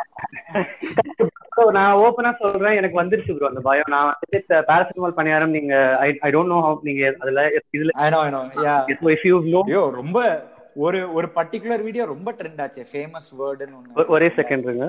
[1.73, 2.77] நான் ஓபனா சொல்றேன்.
[2.77, 3.89] எனக்கு வந்துருச்சு ப்ரோ அந்த பயம்.
[3.89, 5.75] நான் வந்துட்டு பாராசிட்டமால் பணியாரம் நீங்க
[6.23, 8.09] ஐ டோன்ட் நோ ஹவ் நீங்க அதுல இதுல I
[8.67, 10.19] yeah so if you know yo ரொம்ப
[10.77, 12.83] ஒரு ஒரு பர்டிகுலர் வீடியோ ரொம்ப ட்ரெண்ட் ஆச்சு.
[12.93, 14.87] ஃபேமஸ் வேர்டுன்னு ஒரே செகண்ட்ங்க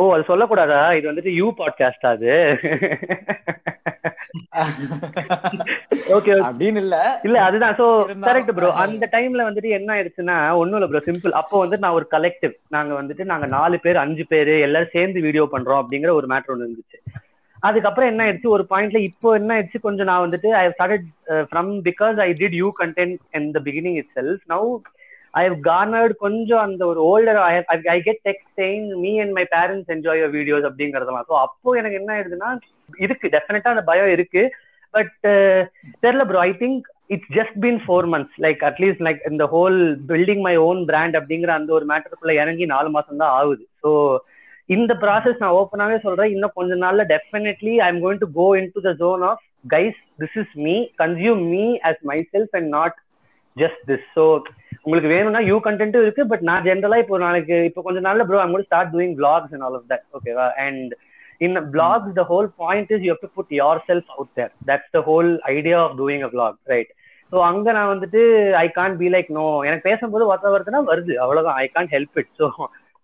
[0.00, 0.80] ஓ அது சொல்லக்கூடாதா?
[0.98, 2.32] இது வந்துட்டு யூ பாட்காஸ்ட் அது.
[6.16, 6.96] ஓகே அப்படின்னு இல்ல.
[7.26, 7.74] இல்ல அதுதான்.
[7.80, 7.86] சோ
[8.26, 12.06] கரெக்ட் ப்ரோ அந்த டைம்ல வந்துட்டு என்ன ஆயிடுச்சுன்னா ஒண்ணும் இல்ல ப்ரோ சிம்பிள் அப்போ வந்து நான் ஒரு
[12.10, 16.54] கலெக்டிவ் நாங்க வந்துட்டு நாங்க நாலு பேர் அஞ்சு பேர் எல்லாரும் சேர்ந்து வீடியோ பண்றோம் அப்படிங்கிற ஒரு மேட்டர்
[16.54, 17.00] ஒன்று இருந்துச்சு.
[17.62, 18.48] அதுக்கப்புறம் என்ன ஆயிடுச்சு?
[18.48, 19.78] ஒரு பாயிண்ட்ல இப்போ என்ன ஆயிடுச்சு?
[19.80, 21.06] கொஞ்சம் நான் வந்துட்டு I started
[21.50, 24.68] from because I did you content in the beginning itself now
[25.34, 27.38] I have cornered கொஞ்சம் அந்த ஒரு older
[27.94, 31.28] I get text saying me and my parents enjoy your videos அப்படிங்கறதெல்லாம்.
[31.30, 32.50] ஸோ அப்போ எனக்கு என்ன ஆயிடுதுன்னா
[33.04, 34.44] இருக்கு டெஃபினட்டா அந்த பயம் இருக்கு.
[34.94, 35.60] பட் uh,
[36.04, 39.76] தெரியல bro I think it's just been four months like at least like இந்த whole
[40.10, 43.64] building my own brand அப்படிங்கிற அந்த ஒரு மேட்டருக்குள்ள இறங்கி நாலு மாசம் தான் ஆகுது.
[43.82, 43.90] ஸோ
[44.76, 46.32] இந்த ப்ராசஸ் நான் ஓப்பனாகவே சொல்றேன்.
[46.34, 49.42] இன்னும் கொஞ்ச நாள்ல definitely I am going to go into the zone of
[49.74, 52.02] guys this is me consume me as
[52.34, 52.98] myself and not
[53.56, 54.26] just this so
[54.84, 58.56] உங்களுக்கு வேணும்னா யூ கண்டென்ட்டும் இருக்கு பட் நான் ஜென்ரலா இப்போ நாளைக்கு இப்போ கொஞ்ச நாள்ல bro I'm
[58.66, 60.92] start doing blogs and all of that ஓகேவா and
[61.40, 63.52] in blogs the whole point is you have to put
[63.90, 66.90] yourself out there that's the whole idea of doing a blog right
[67.32, 68.20] so அங்க நான் வந்துட்டு
[68.62, 71.12] I can't be like no எனக்கு பேசும்போது ஒருத்த வருதுன்னா வருது.
[71.24, 71.58] அவ்வளவுதான்.
[71.64, 72.46] I can't help it so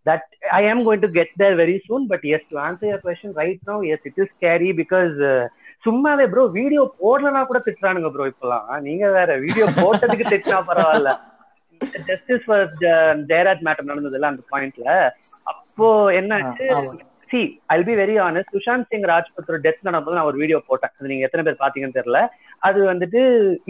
[0.07, 0.27] that
[0.59, 3.63] I am going to get there very soon but yes to answer your question right
[3.71, 5.15] no yes it is scary because
[5.87, 8.67] சும்மாவே bro video போடலன்னா கூட திட்டுறானுங்க bro இப்பெல்லாம்.
[8.87, 11.11] நீங்க வேற வீடியோ போட்டதுக்கு திட்டினா பரவாயில்ல.
[12.09, 12.65] Justice for
[13.33, 14.89] Jayaraj matter நடந்ததுல அந்த பாயிண்ட்ல
[15.53, 15.89] அப்போ
[16.21, 16.67] என்னாச்சு?
[16.79, 16.95] ஆமா.
[17.31, 17.39] See
[17.75, 20.93] I'll be very honest Sushant Singh ராஜ்புத்தோட death நடக்கும்போது நான் ஒரு வீடியோ போட்டேன்.
[20.99, 22.21] அது நீங்க எத்தனை பேர் பாத்தீங்கன்னு தெரியல.
[22.67, 23.21] அது வந்துட்டு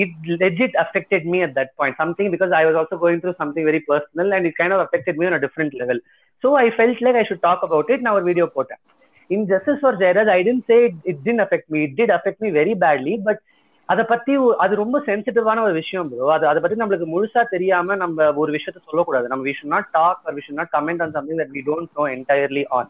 [0.03, 3.67] it legit affected me at that point something because I was also going through something
[3.71, 6.01] very personal and it kind of affected me on different level
[6.45, 8.81] so I felt like I should talk about it நான் ஒரு video போட்டேன்.
[9.31, 10.79] In justice for Jayaraj I didn't say
[11.13, 13.41] it didn't affect me it did affect me very badly but
[13.89, 14.33] அதை பத்தி
[14.65, 18.79] அது ரொம்ப சென்சிட்டிவான ஒரு விஷயம் ப்ரோ அது அதை பத்தி நம்மளுக்கு முழுசா தெரியாம நம்ம ஒரு விஷயத்த
[18.87, 19.27] சொல்லக்கூடாது.
[19.29, 22.65] நம்ம விஷயம் நாட் டாக் ஒரு விஷயம் not comment on something that we don't know entirely
[22.79, 22.89] on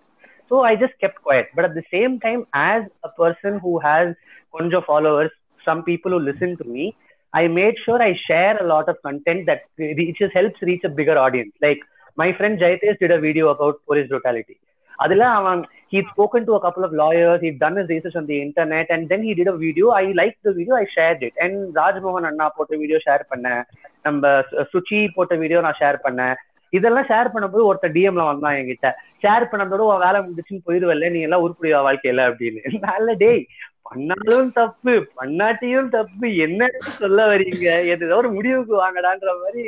[0.50, 4.12] so I just kept quiet but at the same time as a person who has
[4.50, 6.86] கொஞ்சம் followers some people who listen to me
[7.32, 9.64] I made sure I share a lot of content that
[10.00, 11.82] reaches helps reach a bigger audience like
[12.18, 14.56] my friend Jayadesh did a video about police brutality.
[14.98, 18.38] அதுல அவன் he'd spoken to a couple of lawyers, he'd done his research on the
[18.42, 19.88] internet, and then he did a video.
[19.92, 21.34] I liked the video, I shared it.
[21.44, 23.62] And Rajmohan அண்ணா போட்ட video share பண்ணேன்
[24.02, 24.32] நம்ம
[24.72, 26.36] சுச்சி போட்ட video நான் share பண்ணேன்
[26.72, 28.88] இதெல்லாம் share பண்ணும்போது ஒருத்தர் டிஎம்ல வந்தான் என்கிட்ட
[29.24, 33.42] ஷேர் பண்ணதோட உன் வேலை முடிச்சுன்னு போயிடுவல்ல நீ எல்லாம் உருப்படியா வாழ்க்கையில அப்படின்னு நல்ல டேய்
[33.88, 36.62] பண்ணாலும் தப்பு பண்ணாட்டியும் தப்பு என்ன
[36.96, 39.66] சொல்ல வரீங்க ஏதோ ஒரு முடிவுக்கு வாங்கடான்ற மாதிரி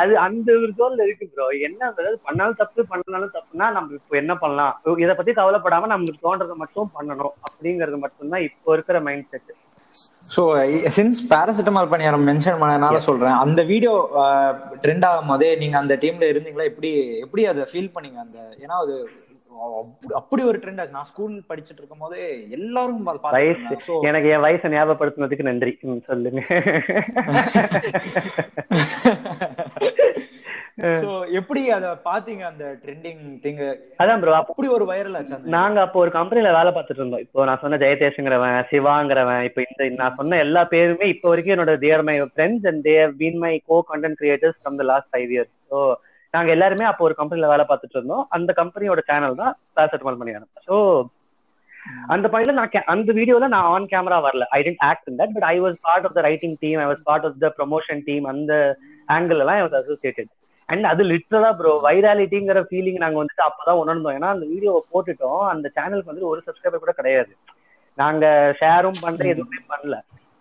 [0.00, 4.38] அது அந்த ஒரு கோல்ல இருக்கு ப்ரோ என்ன அதாவது பண்ணாலும் தப்பு பண்ணாலும் தப்புனா நம்ம இப்போ என்ன
[4.42, 4.80] பண்ணலாம்?
[4.98, 7.32] இதை பத்தி கவலைப்படாம நமக்கு தோன்றதை மட்டும் பண்ணணும்.
[7.46, 9.52] அப்படிங்கறது மட்டும்தான் இப்போ இருக்கிற mindset
[10.34, 10.42] so
[10.96, 13.36] since paracetamol paniyaram mention பண்ணனால சொல்றேன்.
[13.44, 14.10] அந்த வீடியோ
[14.82, 16.64] ட்ரெண்ட் ஆகும் போதே நீங்க அந்த டீம்ல இருந்தீங்களா?
[16.64, 18.16] எப்படி எப்படி அதை ஃபீல் பண்ணீங்க?
[18.16, 19.10] அந்த ஏன்னா அது
[20.18, 20.90] அப்படி- ஒரு ட்ரெண்ட் ஆச்சு.
[20.90, 25.78] நான் ஸ்கூல் படிச்சிட்டு இருக்கும் போதே எல்லாரும் வயசு எனக்கு என் வயசை ஞாபகப்படுத்தினதுக்கு நன்றி.
[26.04, 26.42] சொல்லுங்க.
[31.02, 33.62] ஸோ எப்படி அதை பாத்தீங்க அந்த ட்ரெண்டிங் திங்
[34.02, 37.24] அதான் ப்ரோ அப்படி ஒரு வைரல் ஆச்சு நாங்க அப்போ ஒரு கம்பெனில வேலை பார்த்துட்டு இருந்தோம்.
[37.26, 42.06] இப்போ நான் சொன்ன ஜெயதேஷ்ங்கிறவன் சிவாங்கிறவன் இப்போ இந்த நான் சொன்ன எல்லா பேருமே இப்போ வரைக்கும் என்னோட there
[42.08, 45.80] my friends and they've been my co content creators from the last five years so
[46.34, 48.24] நாங்க எல்லாருமே அப்போ ஒரு கம்பெனில வேலை பார்த்துட்டு இருந்தோம்.
[48.36, 50.76] அந்த கம்பெனியோட சேனல் தான் பேசட்மல் பண்ணியானம் ஸோ
[52.14, 54.46] அந்த பாயிண்ட்ல நான் அந்த வீடியோல நான் ஆன் கேமரா வரல.
[54.56, 57.04] I didn't act in that but I was part of the writing team I was
[57.10, 58.52] part of the promotion team அந்த
[59.16, 60.30] ஆங்கிள் எல்லாம் வாஸ் அசோசியேட்டட்
[60.68, 64.14] அண்ட் அது லிட்டரலா ப்ரோ வைராலிட்டிங்கிற ஃபீலிங் நாங்க வந்துட்டு அப்பதான் உணர்ந்தோம்.
[64.18, 65.42] ஏன்னா அந்த வீடியோவை போட்டுட்டோம்.
[65.52, 67.32] அந்த சேனலுக்கு வந்து ஒரு சப்ஸ்கிரைபர் கூட கிடையாது.
[67.98, 68.24] நாங்க
[68.60, 69.96] ஷேரும் பண்ணல எதுவுமே பண்ணல.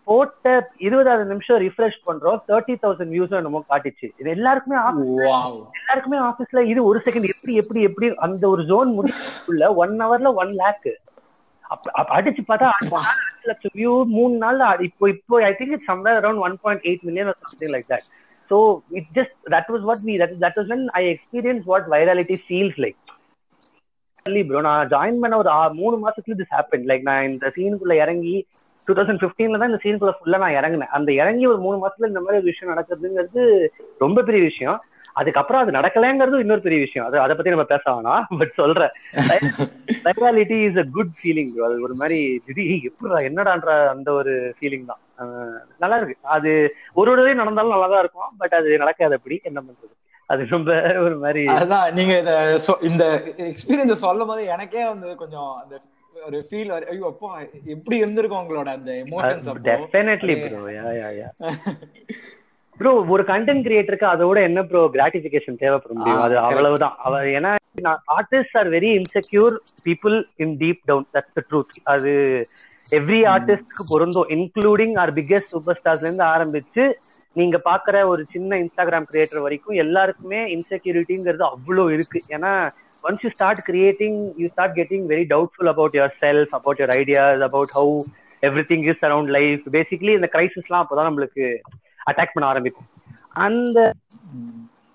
[0.08, 0.52] போட்ட
[0.88, 2.38] இருபதாவது நிமிஷம் ரிஃப்ரெஷ் பண்றோம்.
[2.50, 4.08] தேர்ட்டி தௌசண்ட் வியூஸ் என்னமோ காட்டிச்சு.
[4.20, 4.78] இது எல்லாருக்குமே
[5.80, 10.54] எல்லாருக்குமே ஆபீஸ்ல இது ஒரு செகண்ட் எப்படி எப்படி எப்படி அந்த ஒரு ஜோன் முடிக்குள்ள ஒன் ஹவர்ல ஒன்
[10.62, 10.88] லேக்
[12.18, 12.68] அடிச்சு பார்த்தா
[13.50, 17.74] லட்சம் வியூ மூணு நாள் இப்போ இப்போ I think somewhere around one point eight million something
[17.76, 18.08] like that
[18.50, 18.58] so
[19.00, 22.80] it just that was what me that that was when I experience what virality feels
[22.86, 23.00] like
[24.48, 28.38] bro நான் join பண்ண ஒரு மூணு மாசத்துல this happen like நான் இந்த சீனுக்குள்ள இறங்கி
[28.88, 30.92] two thousand ஃபிஃப்டீன்ல தான் இந்த சீனுக்குள்ள ஃபுல்லா நான் இறங்கினேன்.
[30.98, 33.44] அந்த இறங்கி ஒரு மூணு மாசத்துல இந்த மாதிரி ஒரு விஷயம் நடக்குதுங்கிறது
[34.04, 34.78] ரொம்ப பெரிய விஷயம்.
[35.18, 37.06] அதுக்கப்புறம் அது நடக்கலைங்கிறது இன்னொரு பெரிய விஷயம்.
[37.08, 38.94] அது அதை பத்தி நம்ம பேச வேணாம் பட் சொல்றேன்
[40.08, 45.02] virality is a good feeling அது ஒரு மாதிரி திடீர் எப்படி என்னடான்ற அந்த ஒரு ஃபீலிங் தான்.
[45.84, 46.18] நல்லா இருக்கு.
[46.36, 46.50] அது
[47.00, 49.94] ஒரு ஒரு தடவை நடந்தாலும் நல்லா தான் இருக்கும் பட் அது நடக்காது அப்படி என்ன பண்றது?
[50.30, 50.72] அது ரொம்ப
[51.06, 51.90] ஒரு மாதிரி அதுதான்.
[51.98, 52.32] நீங்க இத
[52.90, 53.04] இந்த
[53.52, 55.76] எக்ஸ்பீரியன்ஸ் சொல்லும் போது எனக்கே வந்து கொஞ்சம் அந்த
[56.28, 57.30] ஒரு ஃபீல் ஐயோ அப்பா
[57.74, 61.30] எப்படி இருந்திருக்கும் உங்களோட அந்த emotions definitely bro yeah yeah yeah
[62.80, 66.36] bro ஒரு கண்டென்ட் கிரியேட்டருக்கு அதோட என்ன ப்ரோ கிராட்டிபிகேஷன் தேவைப்பட முடியும் அது.
[66.42, 66.96] அவ்வளவுதான்.
[67.06, 67.52] அவ ஏன்னா
[68.18, 69.56] artist are very insecure
[69.88, 72.12] people in deep down that's the truth அது
[73.00, 74.30] எவ்ரி ஆர்டிஸ்ட்க்கு பொருந்தும்.
[74.36, 76.84] இன்க்ளூடிங் ஆர் பிக்கெஸ்ட் சூப்பர் ஸ்டார்ஸ்ல இருந்து ஆரம்பிச்சு
[77.36, 82.20] நீங்க பாக்குற ஒரு சின்ன இன்ஸ்டாகிராம் கிரியேட்டர் வரைக்கும் எல்லாருக்குமே இன்செக்யூரிட்டிங்கிறது அவ்வளோ இருக்கு.
[82.36, 82.52] ஏன்னா
[83.04, 87.74] once you start creating you start getting very doubtful about yourself about your ideas about
[87.78, 87.92] how
[88.72, 91.46] everything is around life basically இந்த கிரைசிஸ்லாம் அப்போதான் நம்மளுக்கு
[92.08, 92.88] அட்டாக் பண்ண ஆரம்பிக்கும்.
[93.46, 93.94] அந்த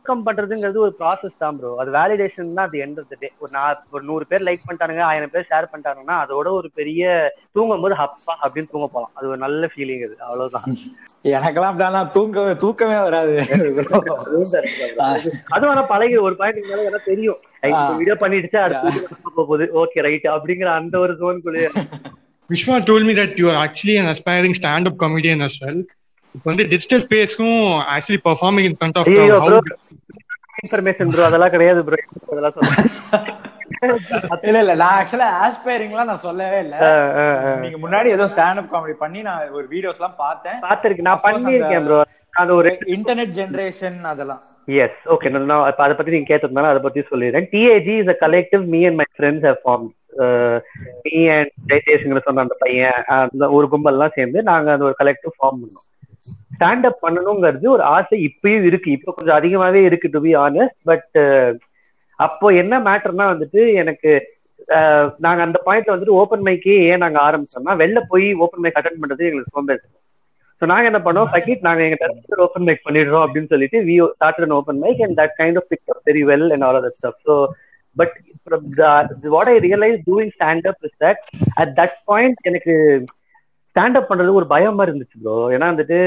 [0.05, 3.83] கம் பண்றதுங்கிறது ஒரு ப்ராசஸ் தான் ப்ரோ அது வேலிடேஷன் தான் அது எண்ட் ஆஃப் டே ஒரு நான்
[3.93, 7.03] ஒரு நூறு பேர் லைக் பண்ணிட்டானுங்க ஆயிரம் பேர் ஷேர் பண்ணிட்டாங்கன்னா அதோட ஒரு பெரிய
[7.57, 9.13] தூங்கும் போது ஹப்பா அப்படின்னு தூங்க போலாம்.
[9.19, 10.17] அது ஒரு நல்ல ஃபீலிங் அது.
[10.29, 10.67] அவ்வளவுதான்.
[11.33, 13.37] எனக்கெல்லாம் அப்படின்னா தூக்கமே தூக்கமே வராது.
[15.55, 17.39] அது ஆனா பழகி ஒரு பாயிண்ட் மேல எனக்கு தெரியும்.
[17.99, 18.91] வீடியோ பண்ணிடுச்சு அடுத்து
[19.39, 21.69] போகுது ஓகே ரைட் அப்படிங்கிற அந்த ஒரு ஜோனுக்குள்ளே
[22.51, 25.79] Vishwa told me that you are actually an aspiring stand-up comedian as well.
[26.35, 27.59] இப்போ வந்து digital ஸ்பேஸ்க்கும்
[27.95, 29.61] actually performing in front of ஐயோ ப்ரோ
[30.63, 31.99] இன்ஃபர்மேஷன் ப்ரோ அதெல்லாம் கிடையாது ப்ரோ
[32.33, 32.91] அதெல்லாம் சொல்றேன்
[34.49, 34.75] இல்ல இல்ல.
[34.81, 36.75] நான் ஆக்சுவலா ஆஸ்பைரிங்லாம் நான் சொல்லவே இல்ல.
[37.63, 40.59] நீங்க முன்னாடி ஏதோ ஸ்டாண்ட் அப் காமெடி பண்ணி நான் ஒரு வீடியோஸ் எல்லாம் பார்த்தேன்.
[40.67, 41.99] பாத்திருக்கேன் நான் பண்ணியிருக்கேன் ப்ரோ
[42.35, 44.43] அது ஒரு இன்டர்நெட் ஜெனரேஷன் அதெல்லாம்.
[44.69, 47.49] எஸ் ஓகே நான் அதை பத்தி நீங்க கேட்டிருந்தாலும் அதை பத்தி சொல்லிடுறேன்.
[47.55, 49.89] DAG is a collective me and my friends have form
[51.07, 55.61] me and ஜெயதேஷ்ங்கிற சொன்ன அந்த பையன் அந்த ஒரு கும்பல்லாம் சேர்ந்து நாங்க அந்த ஒரு கலெக்டிவ் ஃபார்ம்
[55.63, 55.87] பண்ணோம்.
[56.49, 58.89] ஸ்டாண்ட் அப் பண்ணணுங்கிறது ஒரு ஆசை இப்பயும் இருக்கு.
[58.97, 61.19] இப்போ கொஞ்சம் அதிகமாவே இருக்கு டு பி ஆனஸ்ட் பட்
[62.19, 64.11] அப்போ என்ன மேட்டர்னா வந்துட்டு எனக்கு
[64.69, 69.01] அஹ், நாங்க அந்த பாயிண்ட்ல வந்துட்டு ஓப்பன் மைக்கே ஏன் நாங்க ஆரம்பிச்சோம்னா வெளில போய் ஓப்பன் மைக் அட்டன்
[69.01, 69.81] பண்றது எங்களுக்கு சோம்பேறி
[70.63, 74.55] ஸோ நாங்க என்ன பண்ணோம் பக்கெட் நாங்க எங்க டெஸ்ட் ஓப்பன் மைக் பண்ணிடுறோம் அப்படின்னு சொல்லிட்டு we started
[74.59, 77.37] open mic and that kind of pick up very well and all other stuff so
[77.97, 78.15] but
[79.35, 81.23] what I realise doing stand up is that
[81.57, 82.75] at that point எனக்கு
[83.73, 85.99] stand up பண்றது ஒரு பயமா இருந்துச்சு bro ஏன்னா வந்துட்டு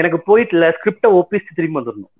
[0.00, 2.14] எனக்கு போயிட்டுல ஸ்கிரிப்டை ஒப்பிச்சு திரும்பி வந்துடணும்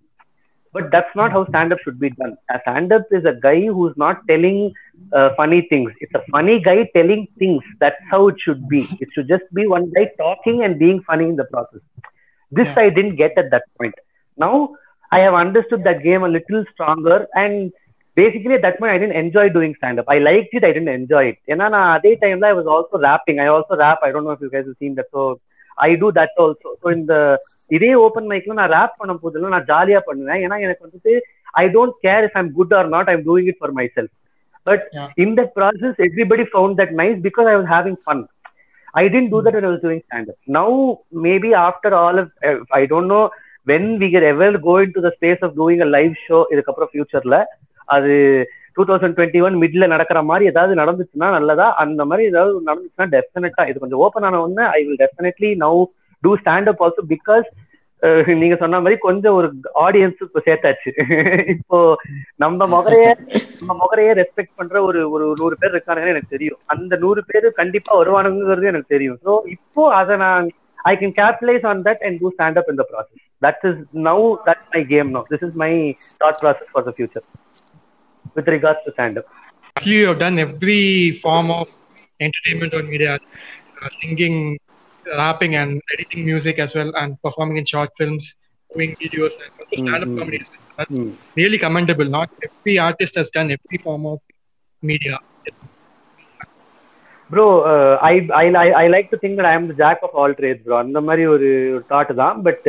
[0.73, 3.61] but that's not how stand up should be done a stand up is a guy
[3.77, 4.59] who's not telling
[5.19, 9.09] uh, funny things it's a funny guy telling things that's how it should be it
[9.15, 11.83] should just be one guy talking and being funny in the process
[12.53, 13.97] this i didn't get at that point
[14.37, 14.55] now
[15.11, 17.19] i have understood that game a little stronger
[18.17, 21.25] at that point i didn't enjoy doing stand up i liked it i didn't enjoy
[21.31, 24.33] it ஏன்னா நான் அதே டைம்ல i was also rapping i also rap i don't know
[24.33, 25.23] if you guys have seen that so
[25.79, 27.21] i do that also so in the
[27.71, 31.13] இதே open மைக்ல நான் rape பண்ணும் போதெல்லாம் நான் ஜாலியா பண்ணுவேன் ஏன்னா எனக்கு வந்துட்டு
[31.63, 34.13] I don't care if I'm good or not I'm doing it for myself
[34.67, 34.85] but.
[35.25, 38.23] In that process everybody found that nice because I was having fun
[38.95, 40.37] I didn't do that when I was doing stand up.
[40.49, 40.71] Now,
[41.27, 43.25] maybe after all of, uh, I don't know
[43.67, 47.37] when we can ever go into the space of doing a live show இதுக்கப்புறம் ஃபியூச்சர்ல
[47.97, 48.13] அது
[48.77, 51.67] two thousand twenty one மிட்ல நடக்கிற மாதிரி ஏதாவது நடந்துச்சுன்னா நல்லதா?
[51.85, 55.81] அந்த மாதிரி ஏதாவது நடந்துச்சுன்னா டெஃபினட்டா இது கொஞ்சம் ஓப்பன் ஆன உடனே I will definitely now
[56.23, 57.49] do stand up also because
[58.41, 59.49] நீங்க சொன்ன மாதிரி கொஞ்சம் ஒரு
[59.87, 60.91] ஆடியன்ஸ் இப்போ சேர்த்தாச்சு.
[61.55, 61.79] இப்போ
[62.43, 63.09] நம்ம முகரைய
[63.59, 66.61] நம்ம முகரையே ரெஸ்பெக்ட் பண்ற ஒரு ஒரு நூறு பேர் இருக்கானுங்கன்னு எனக்கு தெரியும்.
[66.75, 69.19] அந்த நூறு பேர் கண்டிப்பா வருவானுங்கிறது எனக்கு தெரியும்.
[69.27, 70.49] ஸோ இப்போ அதை நான்
[70.93, 74.27] I can capitalise on that and do stand up in the process that is now
[74.49, 75.73] that my game no this is my
[76.25, 77.27] thought process for the future
[78.38, 79.32] With regards to stand up
[79.76, 80.82] Actually, you have done every
[81.22, 81.64] form of
[82.20, 83.14] entertainment on media,
[83.80, 84.36] uh, singing,
[85.06, 88.26] rapping, and editing music as well, and performing in short films,
[88.72, 90.20] doing videos, and also stand-up Mhm.
[90.20, 90.40] comedy.
[90.40, 90.64] as well.
[90.78, 90.98] That's
[91.36, 92.10] really commendable.
[92.10, 94.20] Not every artist has done every form of
[94.84, 95.18] media.
[97.30, 97.46] Bro
[98.08, 98.46] I I
[98.82, 101.24] I like to think that I am the jack of all trades bro அந்த மாதிரி
[101.36, 101.48] ஒரு
[101.92, 102.68] thought தான் but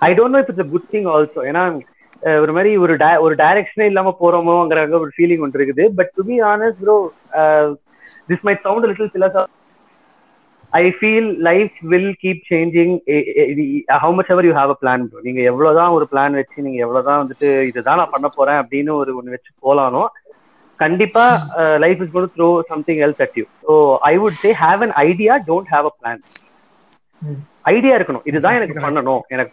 [0.00, 1.80] I don't know it's it's good thing also ஏன்னா uh,
[2.43, 2.93] ஒரு மாதிரி ஒரு
[3.25, 5.85] ஒரு டைரக்ஷனே இல்லாம போறோமோங்கிற ஒரு ஃபீலிங் ஒன்று இருக்குது.
[5.97, 6.97] But to be honest bro
[8.29, 9.53] this might sound little philosophy
[10.73, 12.93] I feel life will keep changing
[14.03, 17.21] how much ever you have a plan bro நீங்க எவ்வளவுதான் ஒரு பிளான் வச்சு நீங்க எவ்வளவுதான்
[17.23, 20.03] வந்துட்டு இதுதான் நான் பண்ண போறேன் அப்படின்னு ஒரு ஒன்று வச்சு போலானோ
[20.79, 21.25] கண்டிப்பா
[21.83, 23.75] life is gonna throw something else at you so
[24.11, 26.21] I would say have an idea don't have a plan
[27.71, 28.25] idea இருக்கணும்.
[28.29, 29.21] இதுதான் எனக்கு பண்ணணும்.
[29.35, 29.51] எனக்கு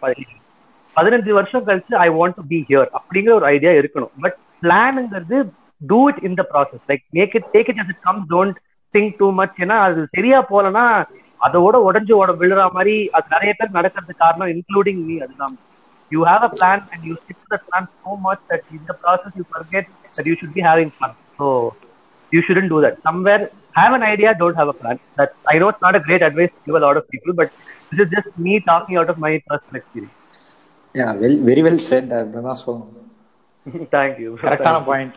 [0.95, 4.13] பதினஞ்சு வருஷம் கழிச்சு I want to be here அப்படிங்கிற ஒரு ஐடியா இருக்கணும்.
[4.23, 5.37] But பிளானுங்கிறது
[5.81, 8.57] do it in the process like make it take it as it comes don't
[8.93, 10.85] think too much ஏன்னா அது சரியா போலனா
[11.41, 15.55] அதோட உடஞ்சு உட விழுற மாதிரி அது நிறைய பேர் நடக்கிறது காரணம் இன்க்ளூடிங் மீ அதுதான்.
[16.11, 19.35] You have a plan and you stick that plan so much that in the process
[19.39, 19.87] you forget
[20.17, 21.47] that you should be having fun so
[22.31, 25.69] you shouldn't do that somewhere have an idea don't have a plan That I know
[25.71, 27.49] it's not a great advice to give a lot of people, but
[27.89, 29.31] this is just me talking out of my.
[30.95, 32.91] Yeah well very well said அப்படிதான் சொல்லணும்
[33.93, 35.15] thank you கரெக்டான point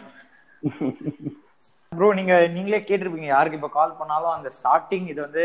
[1.93, 5.45] bro நீங்க நீங்களே கேட்டிருப்பீங்க யாருக்கு இப்ப கால் பண்ணாலும் அந்த ஸ்டார்டிங் இது வந்து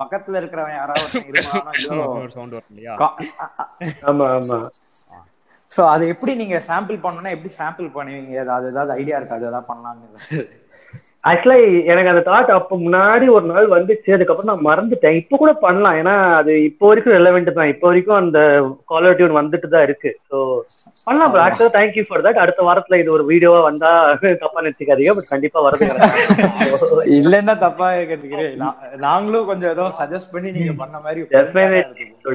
[0.00, 1.20] பக்கத்துல இருக்கிறவன் யாராவது
[5.72, 8.34] சோ அது எப்படி நீங்க சாம்பிள் பண்ணணும்னா எப்படி சாம்பிள் பண்ணுவீங்க?
[8.56, 9.38] அது ஏதாவது ஐடியா இருக்கா?
[9.38, 10.20] அது ஏதாவது பண்ணலாம்னு.
[11.30, 11.56] ஆக்சுவலா
[11.92, 14.10] எனக்கு அந்த தாட் அப்ப முன்னாடி ஒரு நாள் வந்துச்சு.
[14.16, 15.16] அதுக்கப்புறம் நான் மறந்துட்டேன்.
[15.20, 15.96] இப்போ கூட பண்ணலாம்.
[16.00, 17.70] ஏன்னா அது இப்போ வரைக்கும் ரெலவெண்ட் தான்.
[17.74, 18.38] இப்போ வரைக்கும் அந்த
[18.92, 20.10] காலர் டியூன் வந்துட்டு தான் இருக்கு.
[20.30, 20.36] ஸோ
[21.06, 23.92] பண்ணலாம் ப்ரோ ஆக்சுவலா தேங்க்யூ ஃபார் தட் அடுத்த வாரத்துல இது ஒரு வீடியோவா வந்தா
[24.44, 25.14] தப்பா நினைச்சுக்காதீங்க.
[25.18, 25.88] பட் கண்டிப்பா வரது.
[27.20, 28.54] இல்லன்னா தப்பா கேட்டுக்கிறேன்.
[29.06, 31.20] நாங்களும் கொஞ்சம் ஏதோ சஜஸ்ட் பண்ணி நீங்க பண்ண மாதிரி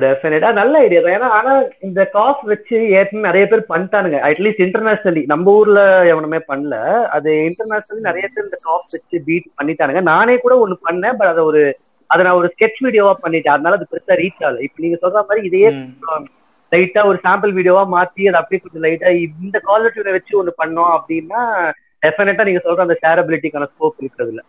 [0.06, 1.16] டெஃபினட்டா நல்ல ஐடியா தான்.
[1.18, 1.54] ஏன்னா ஆனா
[1.88, 4.20] இந்த காஃப் வச்சு ஏற்கனவே நிறைய பேர் பண்ணிட்டானுங்க.
[4.30, 5.80] அட்லீஸ்ட் இன்டர்நேஷனலி நம்ம ஊர்ல
[6.14, 6.76] எவனுமே பண்ணல.
[7.18, 10.01] அது இன்டர்நேஷனலி நிறைய பேர் இந்த காஃப் வச்சு பீட் பண்ணிட்டானுங்க.
[10.11, 11.61] நானே கூட ஒண்ணு பண்ணேன் பட் அதை ஒரு
[12.09, 13.47] அதை நான் ஒரு ஸ்கெட்ச் வீடியோவா பண்ணிட்டேன்.
[13.47, 14.61] அதனால அது பெருசா ரீச் ஆகல.
[14.61, 15.69] இப்ப நீங்க சொல்ற மாதிரி இதையே
[16.71, 19.09] லைட்டா ஒரு சாம்பிள் வீடியோவா மாத்தி அதை அப்படியே கொஞ்சம் லைட்டா
[19.41, 21.41] இந்த குவாலிட்டியில வச்சு ஒண்ணு பண்ணோம் அப்படின்னா
[22.03, 24.41] டெஃபினட்டா நீங்க சொல்ற அந்த ஷேரபிலிட்டிக்கான ஸ்கோப் இருக்கிறது இல்ல.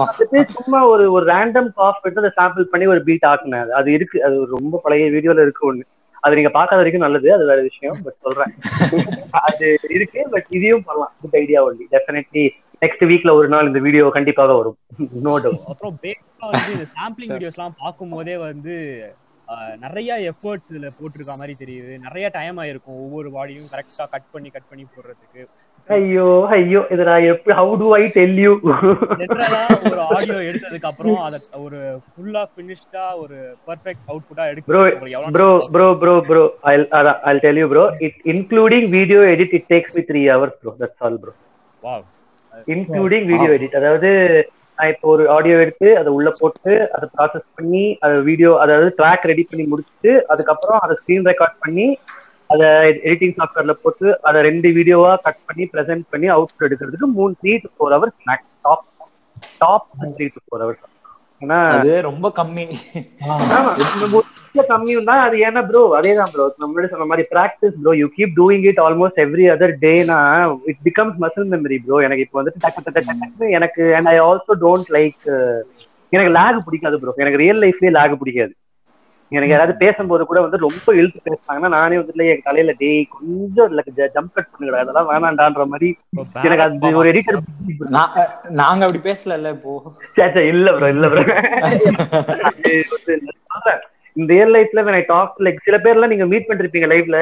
[0.00, 3.68] வந்துட்டு சும்மா ஒரு ஒரு ரேண்டம் காஃப் எடுத்து அதை சாம்பிள் பண்ணி ஒரு பீட் ஆக்குனேன்.
[3.70, 4.24] அது இருக்கு.
[4.24, 5.84] அது ரொம்ப பழைய வீடியோல இருக்கு ஒண்ணு.
[6.22, 7.32] அது நீங்க பாக்காத வரைக்கும் நல்லது.
[7.32, 8.52] அது வேற விஷயம் பட் சொல்றேன்.
[9.48, 11.12] அது இருக்கு பட் இதையும் பண்ணலாம்.
[11.20, 12.44] Good idea only definitely
[12.84, 14.78] next வீக்ல ஒரு நாள் இந்த வீடியோ கண்டிப்பாக வரும்.
[15.26, 15.98] நோ டவுட் அப்புறம்
[16.96, 18.74] சாம்பிளிங் வீடியோஸ்லாம் பார்க்கும்போதே வந்து
[19.84, 21.92] நிறைய எஃபர்ட்ஸ் இதுல போட்டிருக்க மாதிரி தெரியுது.
[22.04, 25.42] நிறைய டைம் ஆயிருக்கும் ஒவ்வொரு பாடியும் கரெக்டா கட் பண்ணி கட் பண்ணி போடுறதுக்கு.
[25.88, 26.26] ஐயோ
[26.56, 28.52] ஐயோ இது நான் எப்படி how to I tell you
[29.90, 33.36] ஒரு ஆடியோ எடுத்ததுக்கு அப்புறம் அத ஒரு ஃபுல்லா ஃபினிஷ்டா ஒரு
[33.68, 34.82] பெர்ஃபெக்ட் அவுட்புட்டா எடுக்க bro
[35.34, 36.74] bro bro bro bro I
[37.28, 41.02] I tell you bro it including video edit it takes me three hours bro that's
[41.08, 41.34] all bro
[41.82, 42.04] wow
[42.74, 44.10] including video edit அதாவது
[44.78, 49.28] நான் இப்போ ஒரு ஆடியோ எடுத்து அதை உள்ள போட்டு அதை ப்ராசஸ் பண்ணி அதை வீடியோ அதாவது ட்ராக்
[49.30, 51.86] ரெடி பண்ணி முடிச்சுட்டு அதுக்கப்புறம் அதை ஸ்க்ரீன் ரெக்கார்ட் பண்ணி
[52.50, 52.66] அதை
[53.04, 57.70] எடிட்டிங் சாஃப்ட்வேர்ல போட்டு அதை ரெண்டு வீடியோவா கட் பண்ணி ப்ரெசென்ட் பண்ணி அவுட் எடுக்கிறதுக்கு மூணு three to
[57.74, 58.18] four hours
[58.64, 58.84] top
[59.60, 60.82] top three to four hours
[61.76, 62.64] அது ரொம்ப கம்மி.
[64.68, 68.36] கம்மியும் தான் அது ஏன்னா ப்ரோ அதே தான் ப்ரோ முன்னாடி சொன்ன மாதிரி practice bro you keep
[68.36, 70.18] doing it almost every other டேனா
[70.64, 72.60] it becomes muscle memory bro எனக்கு இப்போ வந்துட்டு
[73.50, 75.20] எனக்கு and I also don't like
[76.12, 78.52] எனக்கு லேக் பிடிக்காது ப்ரோ எனக்கு ரியல் லைஃப்லயே லேக் பிடிக்காது.
[79.34, 83.72] எனக்கு யாராவது பேசும்போது கூட வந்து ரொம்ப இழுத்து பேசுனாங்கன்னா நானே வந்துட்டு என் தலையில டேய் கொஞ்சம்
[84.16, 85.88] ஜம்ப் கட் பண்ணுங்கடா அதெல்லாம் வேணாண்டான்ற மாதிரி
[86.46, 87.40] எனக்கு அது ஒரு எடிட்டர்
[88.60, 89.74] நாங்க அப்படி பேசல இப்போ.
[90.50, 91.24] இல்ல ப்ரோ இல்ல ப்ரோ
[94.16, 97.20] இந்த ரியல் லைஃப்ல when I talk லைக் சில பேர்லாம் நீங்க மீட் பண்ணிருப்பீங்க லைஃப்ல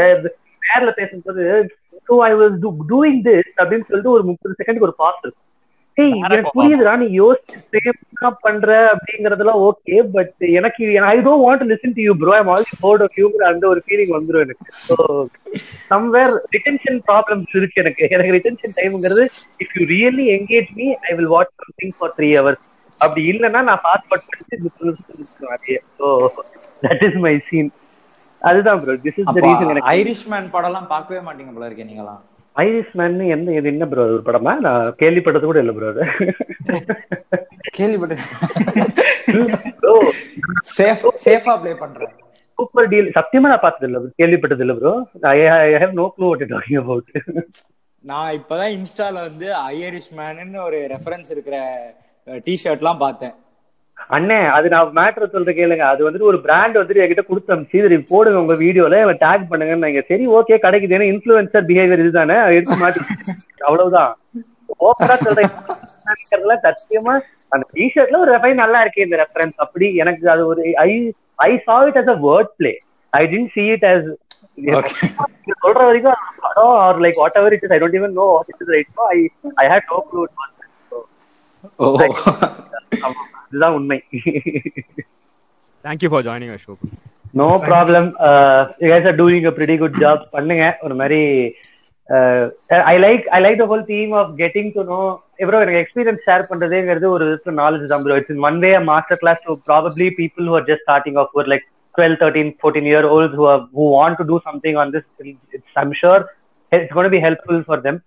[0.62, 1.44] நேர்ல பேசும்போது
[2.08, 2.54] so I was
[2.90, 5.41] doing this அப்படின்னு சொல்லிட்டு ஒரு முப்பது செகண்டுக்கு ஒரு பாஸ் இருக்கும்.
[5.98, 7.80] எனக்கு புரியுதுடா நீ யோசிச்சு
[8.44, 13.04] பண்ற அப்படிங்கறதெல்லாம் ஓகே பட் எனக்கு I don't want listen to you bro I'm already bored
[13.06, 14.72] of யூங்கிற அந்த ஒரு ஃபீலிங் வந்துடும் எனக்கு.
[14.86, 14.96] ஸோ
[15.90, 18.04] சம்வேர் ரிட்டென்ஷன் ப்ராப்ளம்ஸ் இருக்கு எனக்கு.
[18.14, 19.24] எனக்கு retention டைம்ங்கிறது
[19.60, 22.64] if you really engage me I will watch something for three hours
[23.00, 26.08] அப்படி இல்லைன்னா நான் ஃபாஸ்ட் ஃபார்ட் படிச்சு அதே so
[26.84, 27.70] that is my scene
[28.42, 32.22] அதுதான் bro this is the reason எனக்கு ஐரிஷ் மேன் படம்லாம் பார்க்கவே மாட்டீங்க போல இருக்கே நீங்களாம்.
[32.56, 34.52] ஐரிஷ் மேன் என்ன இது என்ன ப்ரோ ஒரு படமா?
[34.64, 36.02] நான் கேள்விப்பட்டது கூட இல்ல ப்ரோ அது.
[37.78, 38.24] கேள்விப்பட்டது.
[40.76, 42.12] சேஃப் சேஃபா ப்ளே பண்றேன்.
[42.58, 44.92] சூப்பர் டீல் சத்தியமா நான் பார்த்தது இல்ல கேள்விப்பட்டது இல்ல bro
[45.30, 45.38] I
[45.82, 47.10] have no clue what talking about
[48.04, 51.56] நான் இப்பதான் இன்ஸ்டால வந்து ஐரிஷ் மேன்னு ஒரு ரெஃபரன்ஸ் இருக்கிற
[52.44, 53.34] டி ஷர்ட்லாம் பார்த்தேன்.
[53.98, 55.84] அண்ணே அது நான் மேட்ரு சொல்ற கேளுங்க.
[55.92, 60.58] அது வந்துட்டு ஒரு பிராண்ட் வந்துட்டு என்கிட்ட கொடுத்து அமிச்சு போடுங்க உங்க வீடியோல டேக் பண்ணுங்கன்னு சரி ஓகே
[60.64, 60.96] கிடைக்குது.
[60.96, 62.38] ஏன்னா இன்ஃபுளுசர் பிஹேவியர் இதுதானே?
[62.56, 63.00] எடுத்து மாட்டி
[63.68, 64.12] அவ்வளவுதான்.
[64.80, 65.52] ஓப்பரா சொல்றேன்.
[66.66, 67.14] சத்தியமா
[67.52, 70.90] அந்த டிஷர்ட்ல ஒரு ரெஃபைன் நல்லா இருக்கு இந்த ரெஃபரன்ஸ் அப்படி எனக்கு அது ஒரு I
[71.42, 72.72] I saw it as a word play
[73.12, 74.04] I didn't see it as
[75.62, 76.16] சொல்ற வரைக்கும்
[76.62, 79.18] or like what it is I don't even know what it is right I
[79.62, 80.22] I had no clue
[83.48, 83.98] இதுதான் உண்மை.
[85.84, 86.74] Thank you for joining show
[87.40, 88.08] no problem
[88.82, 90.64] you guys are doing a pretty good job பண்ணுங்க.
[90.86, 91.20] ஒரு மாதிரி
[92.90, 94.98] I like I like the whole theme of getting to know
[95.48, 97.26] bro எனக்கு experience share பண்றதுங்கிறது ஒரு
[97.62, 101.18] knowledge தான் bro it's one way master class to probably people who are just starting
[101.22, 103.46] off ஒரு like twelve thirteen fourteen year old who
[103.78, 105.08] who want to do something on this
[105.56, 106.24] it's I'm sure
[106.72, 108.00] it's gonna be helpful for them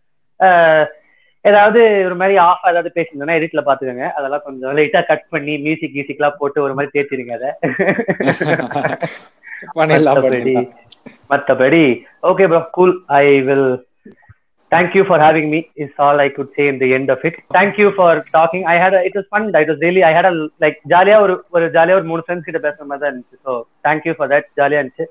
[1.46, 6.39] ஏதாவது ஒரு மாதிரி of ஏதாவது பேசியிருந்தோம்னா எடிட்ல பாத்துக்கோங்க அதெல்லாம் கொஞ்சம் லைட்டா cut பண்ணி மியூசிக் மியூசிக்லாம்
[6.39, 7.52] போட்டு ஒரு மாதிரி தேத்திருங்க அதை.
[11.32, 11.84] மத்தபடி
[12.30, 13.68] okay bro cool I will
[14.72, 17.38] thank you for having me is all I could say in the end of it
[17.56, 20.30] thank you for talking I had it was fun it was really I had
[20.64, 23.38] like ஜாலியா ஒரு ஒரு ஜாலியா ஒரு மூணு friends கிட்ட பேசுற மாதிரி தான் இருந்துச்சு.
[23.46, 23.52] So
[23.88, 25.08] thank you for that ஜாலியா இருந்துச்சு.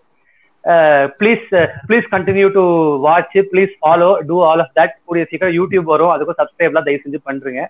[1.20, 1.46] Please
[1.88, 2.64] please continue to
[3.06, 7.20] watch please follow do all of that கூடிய சீக்கிரம் யூடியூப் வரும் அதுக்கும் சப்ஸ்கிரைப்லாம் தயவு செஞ்சு
[7.28, 7.62] பண்றீங்க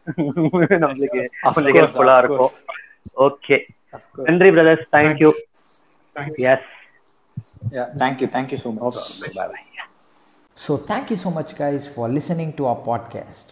[0.85, 1.21] நம்மளுக்கு
[1.57, 2.55] கொஞ்சம் ஹெல்ப்ஃபுல்லா இருக்கும்.
[3.29, 3.59] ஓகே
[4.31, 5.33] நன்றி brothers thank you.
[6.55, 6.71] Yes
[7.77, 8.27] Yeah, thank you.
[8.35, 8.97] Thank you so much.
[9.21, 9.61] Bye bye
[10.57, 13.47] So, thank you so much, guys, for listening to our podcast.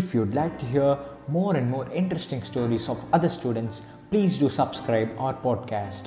[0.00, 0.90] If you'd like to hear
[1.36, 3.76] more and more interesting stories of other students,
[4.10, 6.04] please do subscribe our podcast.